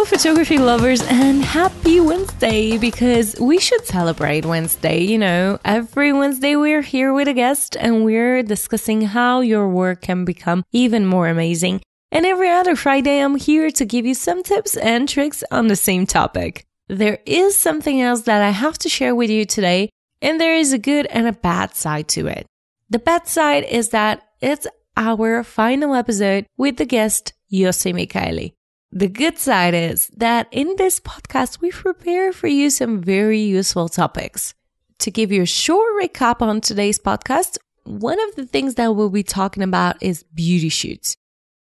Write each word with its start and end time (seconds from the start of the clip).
Hello, 0.00 0.08
photography 0.08 0.56
lovers, 0.56 1.02
and 1.08 1.44
happy 1.44 2.00
Wednesday 2.00 2.78
because 2.78 3.38
we 3.38 3.58
should 3.58 3.84
celebrate 3.84 4.46
Wednesday. 4.46 5.02
You 5.02 5.18
know, 5.18 5.58
every 5.62 6.10
Wednesday 6.10 6.56
we're 6.56 6.80
here 6.80 7.12
with 7.12 7.28
a 7.28 7.34
guest 7.34 7.76
and 7.78 8.02
we're 8.02 8.42
discussing 8.42 9.02
how 9.02 9.42
your 9.42 9.68
work 9.68 10.00
can 10.00 10.24
become 10.24 10.64
even 10.72 11.04
more 11.04 11.28
amazing. 11.28 11.82
And 12.10 12.24
every 12.24 12.48
other 12.48 12.76
Friday, 12.76 13.20
I'm 13.20 13.36
here 13.36 13.70
to 13.72 13.84
give 13.84 14.06
you 14.06 14.14
some 14.14 14.42
tips 14.42 14.74
and 14.74 15.06
tricks 15.06 15.44
on 15.50 15.66
the 15.66 15.76
same 15.76 16.06
topic. 16.06 16.64
There 16.88 17.18
is 17.26 17.58
something 17.58 18.00
else 18.00 18.22
that 18.22 18.40
I 18.40 18.52
have 18.52 18.78
to 18.78 18.88
share 18.88 19.14
with 19.14 19.28
you 19.28 19.44
today, 19.44 19.90
and 20.22 20.40
there 20.40 20.54
is 20.54 20.72
a 20.72 20.78
good 20.78 21.04
and 21.08 21.28
a 21.28 21.32
bad 21.32 21.74
side 21.74 22.08
to 22.16 22.26
it. 22.26 22.46
The 22.88 23.00
bad 23.00 23.28
side 23.28 23.64
is 23.64 23.90
that 23.90 24.22
it's 24.40 24.66
our 24.96 25.44
final 25.44 25.94
episode 25.94 26.46
with 26.56 26.78
the 26.78 26.86
guest, 26.86 27.34
Yossi 27.52 27.92
Michaeli. 27.92 28.54
The 28.92 29.08
good 29.08 29.38
side 29.38 29.72
is 29.72 30.08
that 30.16 30.48
in 30.50 30.74
this 30.76 30.98
podcast, 30.98 31.60
we 31.60 31.70
prepare 31.70 32.32
for 32.32 32.48
you 32.48 32.70
some 32.70 33.00
very 33.00 33.38
useful 33.38 33.88
topics. 33.88 34.52
To 34.98 35.12
give 35.12 35.30
you 35.30 35.42
a 35.42 35.46
short 35.46 35.86
recap 36.02 36.42
on 36.42 36.60
today's 36.60 36.98
podcast, 36.98 37.56
one 37.84 38.18
of 38.28 38.34
the 38.34 38.46
things 38.46 38.74
that 38.74 38.96
we'll 38.96 39.08
be 39.10 39.22
talking 39.22 39.62
about 39.62 40.02
is 40.02 40.24
beauty 40.34 40.68
shoots. 40.68 41.16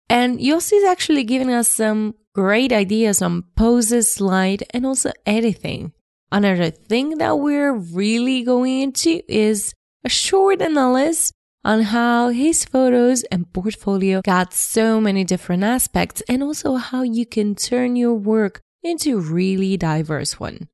And 0.10 0.40
Yossi 0.40 0.74
is 0.74 0.84
actually 0.84 1.24
giving 1.24 1.52
us 1.52 1.68
some 1.68 2.16
great 2.34 2.74
ideas 2.74 3.22
on 3.22 3.44
poses, 3.56 4.20
light, 4.20 4.64
and 4.72 4.84
also 4.84 5.12
editing. 5.28 5.94
Another 6.32 6.72
thing 6.72 7.20
that 7.20 7.38
we're 7.38 7.74
really 7.74 8.42
going 8.42 8.82
into 8.82 9.22
is 9.32 9.72
a 10.04 10.10
short 10.10 10.64
analysis 10.64 11.32
on 11.64 11.82
how 11.82 12.30
his 12.30 12.64
photos 12.66 13.24
and 13.24 13.52
portfolio 13.54 14.22
got 14.22 14.54
so 14.54 15.02
many 15.02 15.24
different 15.24 15.64
aspects 15.64 16.22
and 16.30 16.42
also 16.42 16.76
how 16.76 17.04
you 17.04 17.26
can 17.26 17.56
turn 17.56 17.96
your 17.96 18.14
work 18.14 18.62
into 18.84 19.18
a 19.18 19.22
really 19.22 19.76
diverse 19.78 20.40
one. 20.40 20.68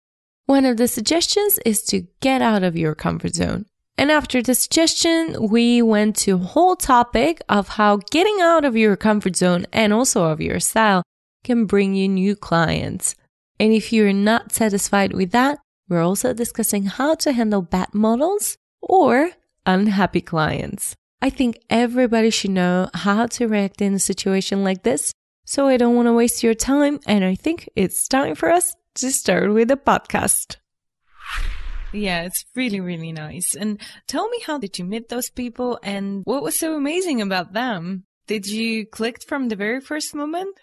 One 0.45 0.65
of 0.65 0.77
the 0.77 0.87
suggestions 0.87 1.59
is 1.65 1.83
to 1.85 2.07
get 2.21 2.41
out 2.41 2.63
of 2.63 2.77
your 2.77 2.93
comfort 2.93 3.33
zone. 3.33 3.65
And 3.97 4.11
after 4.11 4.41
the 4.41 4.53
suggestion, 4.53 5.49
we 5.49 5.81
went 5.81 6.17
to 6.17 6.35
a 6.35 6.37
whole 6.37 6.75
topic 6.75 7.41
of 7.49 7.69
how 7.69 7.97
getting 8.11 8.41
out 8.41 8.65
of 8.65 8.75
your 8.75 8.95
comfort 8.95 9.35
zone 9.35 9.65
and 9.71 9.93
also 9.93 10.25
of 10.25 10.41
your 10.41 10.59
style 10.59 11.01
can 11.43 11.65
bring 11.65 11.95
you 11.95 12.07
new 12.07 12.35
clients. 12.35 13.15
And 13.59 13.73
if 13.73 13.93
you're 13.93 14.13
not 14.13 14.51
satisfied 14.51 15.13
with 15.13 15.31
that, 15.31 15.59
we're 15.87 16.01
also 16.03 16.33
discussing 16.33 16.85
how 16.85 17.15
to 17.15 17.31
handle 17.31 17.61
bad 17.61 17.93
models 17.93 18.57
or 18.81 19.31
unhappy 19.65 20.21
clients. 20.21 20.95
I 21.21 21.29
think 21.29 21.59
everybody 21.69 22.29
should 22.29 22.51
know 22.51 22.89
how 22.93 23.25
to 23.27 23.47
react 23.47 23.81
in 23.81 23.93
a 23.93 23.99
situation 23.99 24.63
like 24.63 24.83
this. 24.83 25.13
So 25.45 25.67
I 25.67 25.77
don't 25.77 25.95
want 25.95 26.07
to 26.07 26.13
waste 26.13 26.43
your 26.43 26.53
time. 26.53 26.99
And 27.07 27.23
I 27.23 27.35
think 27.35 27.69
it's 27.75 28.07
time 28.07 28.35
for 28.35 28.49
us 28.51 28.75
to 28.95 29.11
start 29.11 29.53
with 29.53 29.67
the 29.67 29.77
podcast. 29.77 30.57
Yeah, 31.93 32.23
it's 32.23 32.45
really, 32.55 32.81
really 32.81 33.11
nice. 33.11 33.55
And 33.55 33.79
tell 34.07 34.27
me, 34.29 34.39
how 34.45 34.57
did 34.57 34.77
you 34.77 34.85
meet 34.85 35.09
those 35.09 35.29
people 35.29 35.79
and 35.83 36.21
what 36.25 36.43
was 36.43 36.59
so 36.59 36.75
amazing 36.75 37.21
about 37.21 37.53
them? 37.53 38.03
Did 38.27 38.47
you 38.47 38.85
click 38.85 39.23
from 39.27 39.49
the 39.49 39.55
very 39.55 39.79
first 39.79 40.13
moment? 40.13 40.57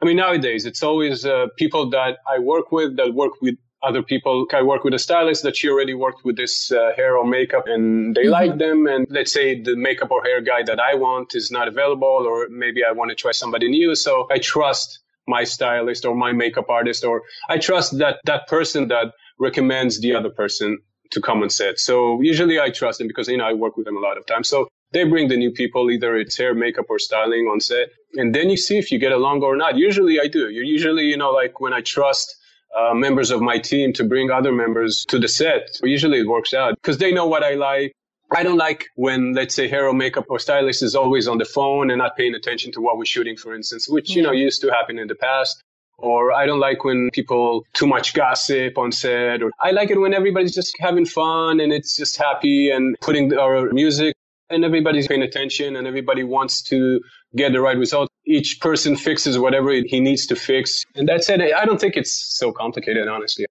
I 0.00 0.04
mean, 0.04 0.16
nowadays 0.16 0.66
it's 0.66 0.82
always 0.82 1.24
uh, 1.24 1.46
people 1.56 1.88
that 1.90 2.18
I 2.28 2.38
work 2.38 2.70
with 2.70 2.96
that 2.98 3.14
work 3.14 3.32
with 3.40 3.56
other 3.86 4.02
people. 4.02 4.46
I 4.52 4.62
work 4.62 4.82
with 4.84 4.94
a 4.94 4.98
stylist 4.98 5.42
that 5.44 5.56
she 5.56 5.68
already 5.68 5.94
worked 5.94 6.24
with 6.24 6.36
this 6.36 6.72
uh, 6.72 6.92
hair 6.96 7.16
or 7.16 7.26
makeup 7.26 7.64
and 7.66 8.14
they 8.14 8.22
mm-hmm. 8.22 8.30
like 8.30 8.58
them. 8.58 8.86
And 8.86 9.06
let's 9.10 9.32
say 9.32 9.60
the 9.60 9.76
makeup 9.76 10.10
or 10.10 10.22
hair 10.22 10.40
guy 10.40 10.62
that 10.64 10.80
I 10.80 10.94
want 10.94 11.34
is 11.34 11.50
not 11.50 11.68
available, 11.68 12.24
or 12.30 12.48
maybe 12.50 12.80
I 12.88 12.92
want 12.92 13.10
to 13.10 13.14
try 13.14 13.32
somebody 13.32 13.68
new. 13.68 13.94
So 13.94 14.26
I 14.30 14.38
trust 14.38 15.00
my 15.28 15.44
stylist 15.44 16.04
or 16.04 16.14
my 16.14 16.32
makeup 16.32 16.68
artist, 16.68 17.04
or 17.04 17.22
I 17.48 17.58
trust 17.58 17.98
that 17.98 18.20
that 18.24 18.46
person 18.48 18.88
that 18.88 19.12
recommends 19.38 20.00
the 20.00 20.14
other 20.14 20.30
person 20.30 20.78
to 21.10 21.20
come 21.20 21.42
on 21.42 21.50
set. 21.50 21.78
So 21.78 22.20
usually 22.20 22.58
I 22.60 22.70
trust 22.70 22.98
them 22.98 23.08
because, 23.08 23.28
you 23.28 23.36
know, 23.36 23.44
I 23.44 23.52
work 23.52 23.76
with 23.76 23.86
them 23.86 23.96
a 23.96 24.00
lot 24.00 24.18
of 24.18 24.26
times. 24.26 24.48
So 24.48 24.68
they 24.92 25.04
bring 25.04 25.28
the 25.28 25.36
new 25.36 25.50
people, 25.50 25.90
either 25.90 26.16
it's 26.16 26.36
hair, 26.36 26.54
makeup, 26.54 26.86
or 26.88 26.98
styling 26.98 27.46
on 27.52 27.60
set. 27.60 27.88
And 28.14 28.34
then 28.34 28.50
you 28.50 28.56
see 28.56 28.78
if 28.78 28.90
you 28.92 28.98
get 28.98 29.12
along 29.12 29.42
or 29.42 29.56
not. 29.56 29.76
Usually 29.76 30.20
I 30.20 30.26
do. 30.26 30.48
You 30.50 30.62
usually, 30.62 31.04
you 31.04 31.16
know, 31.16 31.30
like 31.30 31.60
when 31.60 31.72
I 31.72 31.80
trust 31.80 32.36
uh, 32.76 32.94
members 32.94 33.30
of 33.30 33.40
my 33.40 33.58
team 33.58 33.92
to 33.94 34.04
bring 34.04 34.30
other 34.30 34.52
members 34.52 35.04
to 35.08 35.18
the 35.18 35.28
set. 35.28 35.78
Usually 35.82 36.20
it 36.20 36.26
works 36.26 36.54
out 36.54 36.74
because 36.76 36.98
they 36.98 37.12
know 37.12 37.26
what 37.26 37.42
I 37.42 37.54
like. 37.54 37.92
I 38.34 38.42
don't 38.42 38.56
like 38.56 38.86
when, 38.96 39.34
let's 39.34 39.54
say, 39.54 39.68
hair 39.68 39.86
or 39.86 39.92
makeup 39.92 40.26
or 40.28 40.38
stylist 40.38 40.82
is 40.82 40.96
always 40.96 41.28
on 41.28 41.38
the 41.38 41.44
phone 41.44 41.90
and 41.90 41.98
not 41.98 42.16
paying 42.16 42.34
attention 42.34 42.72
to 42.72 42.80
what 42.80 42.98
we're 42.98 43.04
shooting, 43.04 43.36
for 43.36 43.54
instance, 43.54 43.88
which, 43.88 44.16
you 44.16 44.22
know, 44.22 44.32
used 44.32 44.60
to 44.62 44.70
happen 44.70 44.98
in 44.98 45.06
the 45.06 45.14
past. 45.14 45.62
Or 45.98 46.32
I 46.32 46.44
don't 46.44 46.58
like 46.60 46.84
when 46.84 47.10
people 47.12 47.64
too 47.72 47.86
much 47.86 48.14
gossip 48.14 48.76
on 48.76 48.90
set. 48.92 49.42
Or 49.42 49.50
I 49.60 49.70
like 49.70 49.90
it 49.90 50.00
when 50.00 50.12
everybody's 50.12 50.54
just 50.54 50.74
having 50.80 51.06
fun 51.06 51.60
and 51.60 51.72
it's 51.72 51.96
just 51.96 52.16
happy 52.16 52.70
and 52.70 52.96
putting 53.00 53.32
our 53.38 53.70
music 53.72 54.14
and 54.50 54.64
everybody's 54.64 55.06
paying 55.06 55.22
attention 55.22 55.76
and 55.76 55.86
everybody 55.86 56.22
wants 56.22 56.62
to 56.62 57.00
get 57.34 57.52
the 57.52 57.60
right 57.60 57.76
result. 57.76 58.08
Each 58.26 58.58
person 58.60 58.96
fixes 58.96 59.38
whatever 59.38 59.72
he 59.72 60.00
needs 60.00 60.26
to 60.26 60.36
fix. 60.36 60.84
And 60.94 61.08
that's 61.08 61.28
it. 61.28 61.40
I 61.40 61.64
don't 61.64 61.80
think 61.80 61.96
it's 61.96 62.36
so 62.36 62.52
complicated, 62.52 63.08
honestly. 63.08 63.46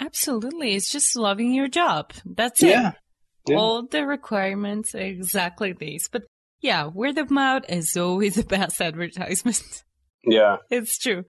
Absolutely. 0.00 0.74
It's 0.74 0.90
just 0.90 1.16
loving 1.16 1.52
your 1.52 1.68
job. 1.68 2.12
That's 2.24 2.62
it. 2.62 2.70
Yeah. 2.70 2.92
yeah. 3.46 3.56
All 3.56 3.86
the 3.86 4.06
requirements 4.06 4.94
are 4.94 4.98
exactly 4.98 5.72
these. 5.72 6.08
But 6.10 6.22
yeah, 6.60 6.86
word 6.86 7.18
of 7.18 7.30
mouth 7.30 7.64
is 7.68 7.96
always 7.96 8.34
the 8.36 8.44
best 8.44 8.80
advertisement. 8.80 9.84
Yeah. 10.24 10.56
It's 10.70 10.98
true. 10.98 11.24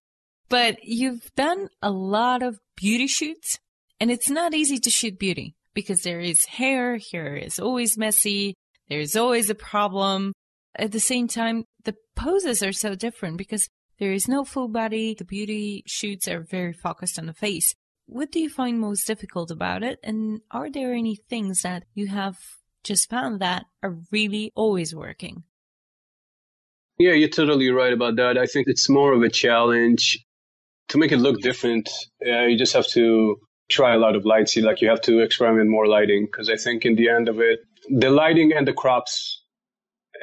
But 0.49 0.77
you've 0.83 1.31
done 1.35 1.69
a 1.81 1.89
lot 1.89 2.43
of 2.43 2.59
beauty 2.75 3.07
shoots 3.07 3.59
and 3.99 4.11
it's 4.11 4.29
not 4.29 4.53
easy 4.53 4.77
to 4.77 4.89
shoot 4.89 5.17
beauty 5.17 5.55
because 5.73 6.01
there 6.01 6.19
is 6.19 6.45
hair, 6.45 6.99
hair 7.11 7.35
is 7.35 7.59
always 7.59 7.97
messy, 7.97 8.55
there's 8.93 9.15
always 9.15 9.49
a 9.49 9.55
problem. 9.55 10.33
At 10.75 10.91
the 10.91 10.99
same 10.99 11.27
time, 11.27 11.65
the 11.83 11.95
poses 12.15 12.61
are 12.61 12.71
so 12.71 12.93
different 12.93 13.37
because 13.37 13.67
there 13.97 14.11
is 14.11 14.27
no 14.27 14.45
full 14.45 14.67
body. 14.67 15.15
The 15.17 15.25
beauty 15.25 15.83
shoots 15.87 16.27
are 16.27 16.45
very 16.47 16.73
focused 16.73 17.17
on 17.17 17.25
the 17.25 17.33
face. 17.33 17.73
What 18.05 18.31
do 18.31 18.39
you 18.39 18.49
find 18.49 18.79
most 18.79 19.07
difficult 19.07 19.49
about 19.49 19.81
it? 19.81 19.97
And 20.03 20.41
are 20.51 20.69
there 20.69 20.93
any 20.93 21.15
things 21.15 21.61
that 21.63 21.85
you 21.95 22.07
have 22.07 22.37
just 22.83 23.09
found 23.09 23.39
that 23.39 23.65
are 23.81 23.97
really 24.11 24.51
always 24.55 24.93
working? 24.93 25.43
Yeah, 26.99 27.13
you're 27.13 27.29
totally 27.29 27.71
right 27.71 27.93
about 27.93 28.17
that. 28.17 28.37
I 28.37 28.45
think 28.45 28.67
it's 28.67 28.89
more 28.89 29.13
of 29.13 29.23
a 29.23 29.29
challenge 29.29 30.23
to 30.89 30.99
make 30.99 31.11
it 31.11 31.17
look 31.17 31.41
different. 31.41 31.89
Uh, 32.23 32.45
you 32.45 32.59
just 32.59 32.73
have 32.73 32.87
to 32.89 33.37
try 33.69 33.95
a 33.95 33.97
lot 33.97 34.15
of 34.15 34.23
lights. 34.25 34.55
Like 34.55 34.81
you 34.81 34.89
have 34.89 35.01
to 35.01 35.21
experiment 35.21 35.71
more 35.71 35.87
lighting 35.87 36.27
because 36.27 36.47
I 36.47 36.57
think 36.57 36.85
in 36.85 36.95
the 36.95 37.09
end 37.09 37.27
of 37.27 37.39
it, 37.39 37.61
the 37.89 38.09
lighting 38.09 38.53
and 38.53 38.67
the 38.67 38.73
crops 38.73 39.41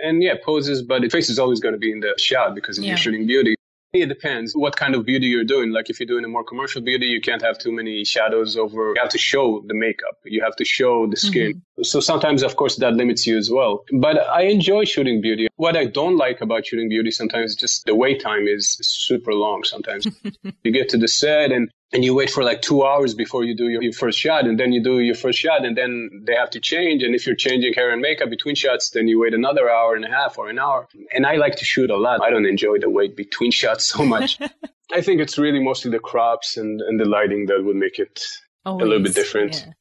and 0.03 0.23
yeah, 0.23 0.35
poses, 0.45 0.83
but 0.83 1.03
the 1.03 1.09
face 1.09 1.29
is 1.29 1.39
always 1.39 1.61
going 1.61 1.75
to 1.75 1.79
be 1.79 1.93
in 1.93 2.01
the 2.01 2.15
shot 2.19 2.55
because 2.55 2.79
yeah. 2.79 2.89
you're 2.89 2.97
shooting 2.97 3.27
beauty, 3.27 3.57
it 3.93 4.07
depends 4.07 4.53
what 4.55 4.77
kind 4.77 4.95
of 4.95 5.05
beauty 5.05 5.27
you're 5.27 5.45
doing. 5.45 5.73
Like 5.73 5.91
if 5.91 5.99
you're 5.99 6.07
doing 6.07 6.25
a 6.25 6.29
more 6.29 6.45
commercial 6.45 6.81
beauty, 6.81 7.07
you 7.07 7.21
can't 7.21 7.43
have 7.43 7.59
too 7.59 7.73
many 7.73 8.05
shadows 8.05 8.57
over. 8.57 8.91
You 8.95 9.01
have 9.01 9.11
to 9.11 9.19
show 9.19 9.65
the 9.67 9.75
makeup. 9.75 10.17
You 10.25 10.43
have 10.45 10.55
to 10.57 10.65
show 10.65 11.09
the 11.09 11.17
skin. 11.17 11.55
Mm-hmm. 11.55 11.83
So 11.83 11.99
sometimes, 11.99 12.43
of 12.43 12.55
course, 12.57 12.77
that 12.77 12.95
limits 12.95 13.27
you 13.27 13.37
as 13.37 13.51
well. 13.51 13.85
But 13.93 14.19
I 14.19 14.43
enjoy 14.43 14.85
shooting 14.85 15.21
beauty. 15.21 15.49
What 15.57 15.77
I 15.77 15.87
don't 15.87 16.17
like 16.17 16.41
about 16.41 16.67
shooting 16.67 16.89
beauty 16.89 17.11
sometimes 17.11 17.53
is 17.53 17.57
just 17.57 17.85
the 17.87 17.95
wait 17.95 18.23
time 18.23 18.47
is 18.47 18.79
super 18.81 19.35
long. 19.35 19.65
Sometimes 19.65 20.07
you 20.63 20.73
get 20.73 20.89
to 20.91 20.99
the 20.99 21.09
set 21.09 21.51
and 21.51 21.69
and 21.93 22.05
you 22.05 22.15
wait 22.15 22.31
for 22.31 22.45
like 22.45 22.63
two 22.63 22.85
hours 22.85 23.15
before 23.15 23.45
you 23.45 23.55
do 23.57 23.69
your, 23.69 23.83
your, 23.83 23.93
first 23.93 24.19
shot 24.19 24.47
and 24.47 24.59
then 24.59 24.73
you 24.73 24.83
do 24.83 25.01
your 25.01 25.15
first 25.15 25.39
shot 25.39 25.65
and 25.65 25.77
then 25.77 26.23
they 26.25 26.35
have 26.35 26.51
to 26.51 26.61
change 26.61 27.03
and 27.03 27.15
if 27.15 27.27
you're 27.27 27.37
changing 27.37 27.73
hair 27.75 27.91
and 27.91 28.01
makeup 28.01 28.31
between 28.31 28.55
shots 28.55 28.91
then 28.91 29.09
you 29.09 29.21
wait 29.21 29.35
another 29.35 29.69
hour 29.71 29.95
and 29.95 30.05
a 30.05 30.09
half 30.09 30.39
or 30.39 30.49
an 30.49 30.59
hour. 30.59 30.89
And 31.13 31.27
i 31.27 31.37
like 31.37 31.57
to 31.57 31.65
shoot 31.65 31.91
a 31.91 31.97
lot. 31.97 32.23
I 32.23 32.31
don't 32.31 32.47
enjoy 32.47 32.79
the 32.79 32.91
wait 32.91 33.17
between 33.17 33.51
shots 33.63 33.85
so 33.85 34.05
much. 34.05 34.39
I 34.93 35.01
think 35.01 35.21
it's 35.21 35.39
really 35.39 35.63
mostly 35.63 35.91
the 35.91 36.01
crops 36.01 36.57
and, 36.57 36.81
and 36.81 36.99
the 36.99 37.05
lighting 37.05 37.47
that 37.47 37.65
would 37.65 37.77
make 37.77 37.99
it 37.99 38.25
Always, 38.65 38.85
a 38.85 38.89
little 38.89 39.03
bit 39.03 39.15
different. 39.15 39.65
yeah. 39.67 39.73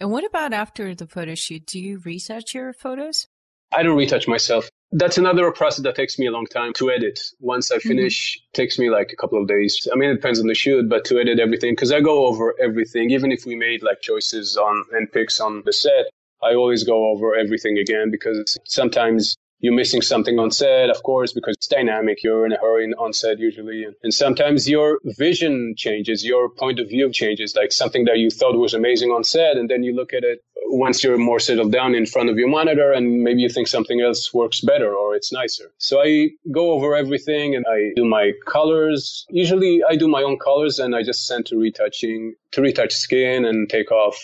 and 0.00 0.10
what 0.10 0.24
about 0.24 0.52
after 0.52 0.94
the 0.94 1.06
photo 1.06 1.34
shoot? 1.34 1.66
Do 1.66 1.80
you 1.80 2.00
retouch 2.04 2.54
your 2.54 2.72
photos? 2.72 3.26
I 3.72 3.82
don't 3.82 3.96
retouch 3.96 4.28
myself. 4.28 4.68
That's 4.94 5.16
another 5.16 5.50
process 5.52 5.82
that 5.84 5.94
takes 5.94 6.18
me 6.18 6.26
a 6.26 6.30
long 6.30 6.46
time 6.46 6.74
to 6.74 6.90
edit. 6.90 7.18
Once 7.40 7.70
I 7.70 7.76
mm-hmm. 7.76 7.88
finish, 7.88 8.36
mm-hmm. 8.36 8.52
takes 8.52 8.78
me 8.78 8.90
like 8.90 9.10
a 9.12 9.16
couple 9.16 9.40
of 9.40 9.48
days. 9.48 9.88
I 9.90 9.96
mean, 9.96 10.10
it 10.10 10.14
depends 10.14 10.38
on 10.38 10.46
the 10.46 10.54
shoot, 10.54 10.88
but 10.88 11.04
to 11.06 11.18
edit 11.18 11.40
everything, 11.40 11.72
because 11.72 11.92
I 11.92 12.00
go 12.00 12.26
over 12.26 12.54
everything, 12.60 13.10
even 13.10 13.32
if 13.32 13.46
we 13.46 13.56
made 13.56 13.82
like 13.82 14.02
choices 14.02 14.56
on 14.56 14.84
and 14.92 15.10
picks 15.10 15.40
on 15.40 15.62
the 15.64 15.72
set, 15.72 16.10
I 16.42 16.54
always 16.54 16.84
go 16.84 17.10
over 17.10 17.34
everything 17.34 17.78
again 17.78 18.10
because 18.10 18.58
sometimes 18.66 19.36
you're 19.62 19.74
missing 19.74 20.02
something 20.02 20.38
on 20.40 20.50
set, 20.50 20.90
of 20.90 21.02
course, 21.04 21.32
because 21.32 21.54
it's 21.56 21.68
dynamic. 21.68 22.22
You're 22.22 22.44
in 22.44 22.52
a 22.52 22.58
hurry 22.58 22.92
on 22.98 23.12
set 23.12 23.38
usually. 23.38 23.86
And 24.02 24.12
sometimes 24.12 24.68
your 24.68 24.98
vision 25.04 25.74
changes, 25.76 26.24
your 26.24 26.50
point 26.50 26.80
of 26.80 26.88
view 26.88 27.10
changes, 27.12 27.54
like 27.56 27.70
something 27.70 28.04
that 28.06 28.18
you 28.18 28.28
thought 28.28 28.58
was 28.58 28.74
amazing 28.74 29.10
on 29.10 29.22
set. 29.22 29.56
And 29.56 29.70
then 29.70 29.84
you 29.84 29.94
look 29.94 30.12
at 30.12 30.24
it 30.24 30.40
once 30.72 31.04
you're 31.04 31.18
more 31.18 31.38
settled 31.38 31.70
down 31.70 31.94
in 31.94 32.06
front 32.06 32.28
of 32.28 32.38
your 32.38 32.48
monitor 32.48 32.92
and 32.92 33.22
maybe 33.22 33.42
you 33.42 33.48
think 33.48 33.68
something 33.68 34.00
else 34.00 34.32
works 34.34 34.60
better 34.62 34.92
or 34.92 35.14
it's 35.14 35.32
nicer. 35.32 35.70
So 35.78 36.02
I 36.02 36.30
go 36.50 36.72
over 36.72 36.96
everything 36.96 37.54
and 37.54 37.64
I 37.70 37.92
do 37.94 38.04
my 38.04 38.32
colors. 38.46 39.26
Usually 39.28 39.82
I 39.88 39.96
do 39.96 40.08
my 40.08 40.22
own 40.22 40.38
colors 40.38 40.78
and 40.78 40.96
I 40.96 41.02
just 41.02 41.26
send 41.26 41.46
to 41.46 41.56
retouching 41.56 42.34
to 42.52 42.62
retouch 42.62 42.92
skin 42.92 43.44
and 43.44 43.68
take 43.68 43.92
off 43.92 44.18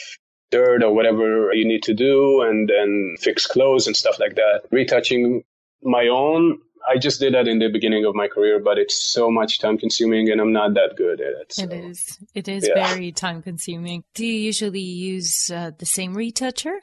dirt 0.50 0.82
or 0.82 0.94
whatever 0.94 1.52
you 1.52 1.66
need 1.66 1.82
to 1.82 1.94
do 1.94 2.42
and 2.42 2.68
then 2.68 3.16
fix 3.20 3.46
clothes 3.46 3.86
and 3.86 3.96
stuff 3.96 4.18
like 4.18 4.34
that. 4.36 4.62
Retouching 4.70 5.42
my 5.82 6.08
own 6.08 6.58
I 6.88 6.96
just 6.96 7.20
did 7.20 7.34
that 7.34 7.46
in 7.46 7.58
the 7.58 7.68
beginning 7.68 8.06
of 8.06 8.14
my 8.14 8.28
career, 8.28 8.60
but 8.60 8.78
it's 8.78 9.12
so 9.12 9.30
much 9.30 9.58
time 9.58 9.76
consuming 9.76 10.30
and 10.30 10.40
I'm 10.40 10.52
not 10.52 10.74
that 10.74 10.94
good 10.96 11.20
at 11.20 11.32
it. 11.40 11.52
So. 11.52 11.64
It 11.64 11.72
is. 11.72 12.18
It 12.34 12.48
is 12.48 12.66
yeah. 12.68 12.88
very 12.88 13.12
time 13.12 13.42
consuming. 13.42 14.04
Do 14.14 14.24
you 14.24 14.34
usually 14.34 14.80
use 14.80 15.50
uh, 15.52 15.72
the 15.78 15.86
same 15.86 16.14
retoucher? 16.14 16.76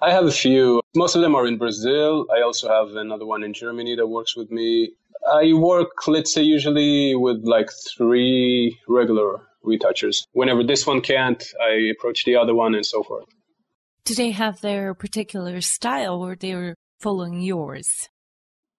I 0.00 0.12
have 0.12 0.24
a 0.24 0.30
few. 0.30 0.80
Most 0.94 1.16
of 1.16 1.22
them 1.22 1.34
are 1.34 1.46
in 1.46 1.58
Brazil. 1.58 2.26
I 2.34 2.42
also 2.42 2.68
have 2.68 2.94
another 2.96 3.26
one 3.26 3.42
in 3.42 3.52
Germany 3.52 3.96
that 3.96 4.06
works 4.06 4.36
with 4.36 4.50
me. 4.50 4.92
I 5.30 5.52
work, 5.52 6.06
let's 6.06 6.32
say, 6.32 6.42
usually 6.42 7.14
with 7.14 7.42
like 7.44 7.68
three 7.96 8.78
regular 8.88 9.46
retouchers. 9.62 10.26
Whenever 10.32 10.62
this 10.62 10.86
one 10.86 11.00
can't, 11.00 11.42
I 11.60 11.90
approach 11.90 12.24
the 12.24 12.36
other 12.36 12.54
one 12.54 12.74
and 12.74 12.84
so 12.84 13.02
forth. 13.02 13.26
Do 14.04 14.14
they 14.14 14.30
have 14.30 14.60
their 14.60 14.94
particular 14.94 15.60
style 15.60 16.22
or 16.22 16.36
they're 16.36 16.74
following 16.98 17.40
yours? 17.40 18.08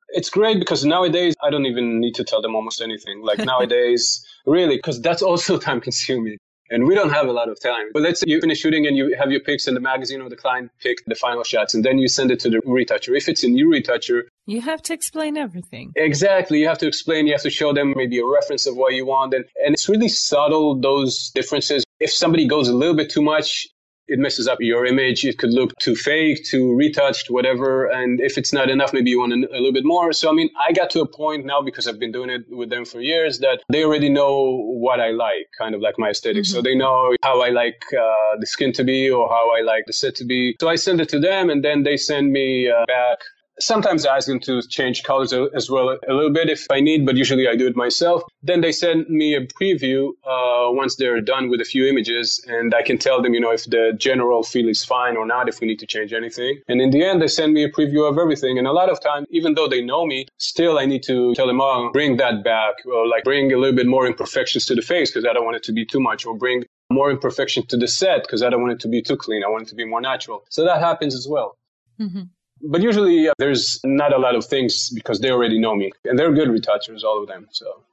It's 0.10 0.30
great 0.30 0.60
because 0.60 0.84
nowadays 0.84 1.36
I 1.42 1.50
don't 1.50 1.66
even 1.66 2.00
need 2.00 2.16
to 2.16 2.24
tell 2.24 2.42
them 2.42 2.56
almost 2.56 2.82
anything. 2.82 3.22
Like 3.22 3.40
nowadays, 3.46 4.26
really, 4.46 4.76
because 4.76 5.02
that's 5.02 5.22
also 5.22 5.58
time 5.68 5.82
consuming. 5.82 6.38
And 6.72 6.88
we 6.88 6.96
don't 6.96 7.12
have 7.12 7.28
a 7.28 7.34
lot 7.34 7.50
of 7.50 7.60
time. 7.60 7.88
But 7.94 8.02
let's 8.02 8.22
say 8.22 8.26
you 8.28 8.40
finish 8.40 8.60
shooting 8.60 8.88
and 8.88 8.96
you 8.96 9.14
have 9.20 9.30
your 9.30 9.42
picks 9.42 9.68
in 9.68 9.74
the 9.74 9.82
magazine 9.82 10.22
or 10.22 10.30
the 10.30 10.38
client 10.38 10.72
pick 10.80 11.04
the 11.06 11.16
final 11.16 11.44
shots 11.44 11.74
and 11.74 11.84
then 11.84 12.00
you 12.00 12.08
send 12.08 12.32
it 12.32 12.40
to 12.40 12.50
the 12.50 12.62
retoucher. 12.66 13.14
If 13.14 13.28
it's 13.28 13.44
a 13.44 13.50
new 13.50 13.70
retoucher, 13.70 14.24
you 14.48 14.62
have 14.62 14.82
to 14.84 14.94
explain 14.94 15.38
everything. 15.38 15.92
Exactly. 15.98 16.60
You 16.60 16.68
have 16.70 16.78
to 16.80 16.88
explain, 16.88 17.28
you 17.28 17.34
have 17.34 17.44
to 17.44 17.50
show 17.50 17.74
them 17.74 17.94
maybe 17.96 18.20
a 18.20 18.26
reference 18.26 18.66
of 18.66 18.78
what 18.78 18.94
you 18.94 19.06
want. 19.06 19.34
And, 19.34 19.46
and 19.66 19.74
it's 19.74 19.88
really 19.90 20.10
subtle, 20.10 20.80
those 20.80 21.30
differences. 21.36 21.84
If 22.00 22.12
somebody 22.12 22.48
goes 22.48 22.70
a 22.70 22.74
little 22.74 22.96
bit 22.96 23.12
too 23.12 23.22
much, 23.22 23.68
it 24.12 24.20
messes 24.20 24.48
up 24.48 24.58
your 24.60 24.86
image. 24.86 25.24
It 25.24 25.38
could 25.38 25.52
look 25.52 25.72
too 25.80 25.96
fake, 25.96 26.44
too 26.44 26.76
retouched, 26.76 27.30
whatever. 27.30 27.86
And 27.86 28.20
if 28.20 28.38
it's 28.38 28.52
not 28.52 28.70
enough, 28.70 28.92
maybe 28.94 29.10
you 29.10 29.20
want 29.20 29.34
a, 29.34 29.38
little 29.38 29.72
bit 29.72 29.86
more. 29.86 30.12
So, 30.12 30.30
I 30.30 30.34
mean, 30.34 30.50
I 30.68 30.74
got 30.74 30.90
to 30.92 31.02
a 31.02 31.08
point 31.08 31.46
now 31.46 31.62
because 31.62 31.88
I've 31.88 32.00
been 32.00 32.12
doing 32.12 32.30
it 32.30 32.44
with 32.50 32.70
them 32.70 32.84
for 32.86 33.00
years 33.00 33.40
that 33.40 33.64
they 33.70 33.84
already 33.86 34.10
know 34.10 34.62
what 34.86 35.00
I 35.00 35.12
like, 35.12 35.48
kind 35.58 35.74
of 35.74 35.82
like 35.82 35.96
my 35.98 36.10
esthetic 36.10 36.44
mm-hmm. 36.44 36.52
So 36.52 36.62
they 36.62 36.76
know 36.76 37.16
how 37.24 37.42
I 37.42 37.50
like 37.50 37.82
uh, 37.98 38.38
the 38.40 38.46
skin 38.46 38.74
to 38.74 38.84
be 38.84 39.10
or 39.10 39.30
how 39.30 39.50
I 39.58 39.62
like 39.62 39.86
the 39.88 39.94
set 39.94 40.16
to 40.16 40.26
be. 40.26 40.56
So 40.60 40.68
I 40.68 40.76
send 40.76 41.00
it 41.00 41.10
to 41.10 41.20
them 41.20 41.50
and 41.50 41.64
then 41.64 41.84
they 41.84 41.96
send 41.96 42.34
me 42.34 42.70
uh, 42.70 42.86
back 42.88 43.20
Sometimes 43.62 44.06
I 44.06 44.16
ask 44.18 44.28
them 44.28 44.40
to 44.42 44.62
change 44.64 45.04
colors 45.04 45.32
as 45.34 45.70
well 45.70 45.90
a 46.08 46.14
little 46.14 46.34
bit 46.34 46.50
if 46.50 46.66
I 46.72 46.80
need, 46.80 47.06
but 47.06 47.16
usually 47.16 47.48
I 47.48 47.56
do 47.56 47.68
it 47.68 47.76
myself. 47.76 48.24
Then 48.42 48.62
they 48.62 48.72
send 48.72 49.08
me 49.08 49.36
a 49.36 49.46
preview 49.46 50.10
uh, 50.26 50.72
once 50.72 50.96
they're 50.96 51.22
done 51.22 51.50
with 51.50 51.62
a 51.62 51.66
few 51.66 51.86
images, 51.86 52.44
and 52.48 52.74
I 52.74 52.82
can 52.82 52.98
tell 52.98 53.22
them, 53.22 53.36
you 53.36 53.40
know, 53.40 53.52
if 53.52 53.66
the 53.66 53.94
general 53.96 54.42
feel 54.42 54.68
is 54.68 54.84
fine 54.84 55.16
or 55.16 55.28
not, 55.28 55.48
if 55.48 55.62
we 55.62 55.68
need 55.68 55.80
to 55.80 55.86
change 55.86 56.12
anything. 56.12 56.60
And 56.68 56.82
in 56.82 56.90
the 56.90 57.04
end, 57.04 57.22
they 57.22 57.28
send 57.28 57.54
me 57.54 57.64
a 57.64 57.70
preview 57.70 58.10
of 58.10 58.18
everything. 58.18 58.58
And 58.58 58.66
a 58.66 58.72
lot 58.72 58.90
of 58.90 59.00
time, 59.00 59.26
even 59.30 59.54
though 59.54 59.68
they 59.68 59.84
know 59.84 60.06
me, 60.06 60.26
still 60.38 60.80
I 60.80 60.86
need 60.86 61.04
to 61.04 61.36
tell 61.36 61.48
them, 61.48 61.62
oh, 61.62 61.92
bring 61.94 62.18
that 62.18 62.44
back, 62.44 62.76
or 62.86 63.08
like 63.08 63.24
bring 63.24 63.54
a 63.54 63.58
little 63.58 63.76
bit 63.76 63.88
more 63.88 64.08
imperfections 64.08 64.66
to 64.66 64.76
the 64.76 64.82
face 64.82 65.12
because 65.12 65.26
I 65.26 65.34
don't 65.34 65.46
want 65.46 65.58
it 65.58 65.64
to 65.64 65.72
be 65.72 65.86
too 65.86 66.00
much, 66.00 66.26
or 66.26 66.36
bring 66.36 66.64
more 66.90 67.12
imperfection 67.12 67.66
to 67.68 67.78
the 67.78 67.88
set 67.88 68.24
because 68.24 68.42
I 68.42 68.50
don't 68.50 68.62
want 68.62 68.74
it 68.74 68.80
to 68.82 68.88
be 68.88 69.02
too 69.04 69.18
clean. 69.18 69.44
I 69.44 69.50
want 69.50 69.64
it 69.64 69.70
to 69.70 69.76
be 69.76 69.86
more 69.86 70.02
natural. 70.02 70.46
So 70.50 70.66
that 70.66 70.80
happens 70.80 71.14
as 71.16 71.28
well. 71.30 71.58
Mm-hmm. 72.00 72.24
But 72.64 72.82
usually 72.82 73.30
uh, 73.30 73.34
there's 73.38 73.80
not 73.84 74.14
a 74.14 74.18
lot 74.18 74.36
of 74.36 74.46
things 74.46 74.90
because 74.90 75.20
they 75.20 75.32
already 75.32 75.60
know 75.60 75.76
me 75.76 75.92
and 76.06 76.18
they're 76.18 76.34
good 76.34 76.50
retouchers, 76.50 77.04
all 77.04 77.22
of 77.22 77.28
them. 77.28 77.48
So. 77.52 77.84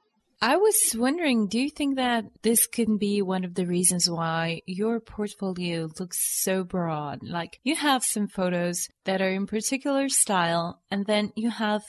I 0.41 0.55
was 0.55 0.95
wondering, 0.97 1.47
do 1.47 1.59
you 1.59 1.69
think 1.69 1.97
that 1.97 2.23
this 2.43 2.65
can 2.65 2.97
be 2.97 3.21
one 3.21 3.43
of 3.43 3.55
the 3.55 3.65
reasons 3.65 4.09
why 4.09 4.61
your 4.65 5.01
portfolio 5.01 5.89
looks 5.99 6.17
so 6.41 6.63
broad? 6.63 7.23
Like 7.23 7.59
you 7.63 7.75
have 7.75 8.05
some 8.05 8.27
photos 8.27 8.87
that 9.03 9.21
are 9.21 9.31
in 9.31 9.47
particular 9.47 10.07
style 10.07 10.81
and 10.89 11.05
then 11.05 11.33
you 11.35 11.49
have 11.49 11.83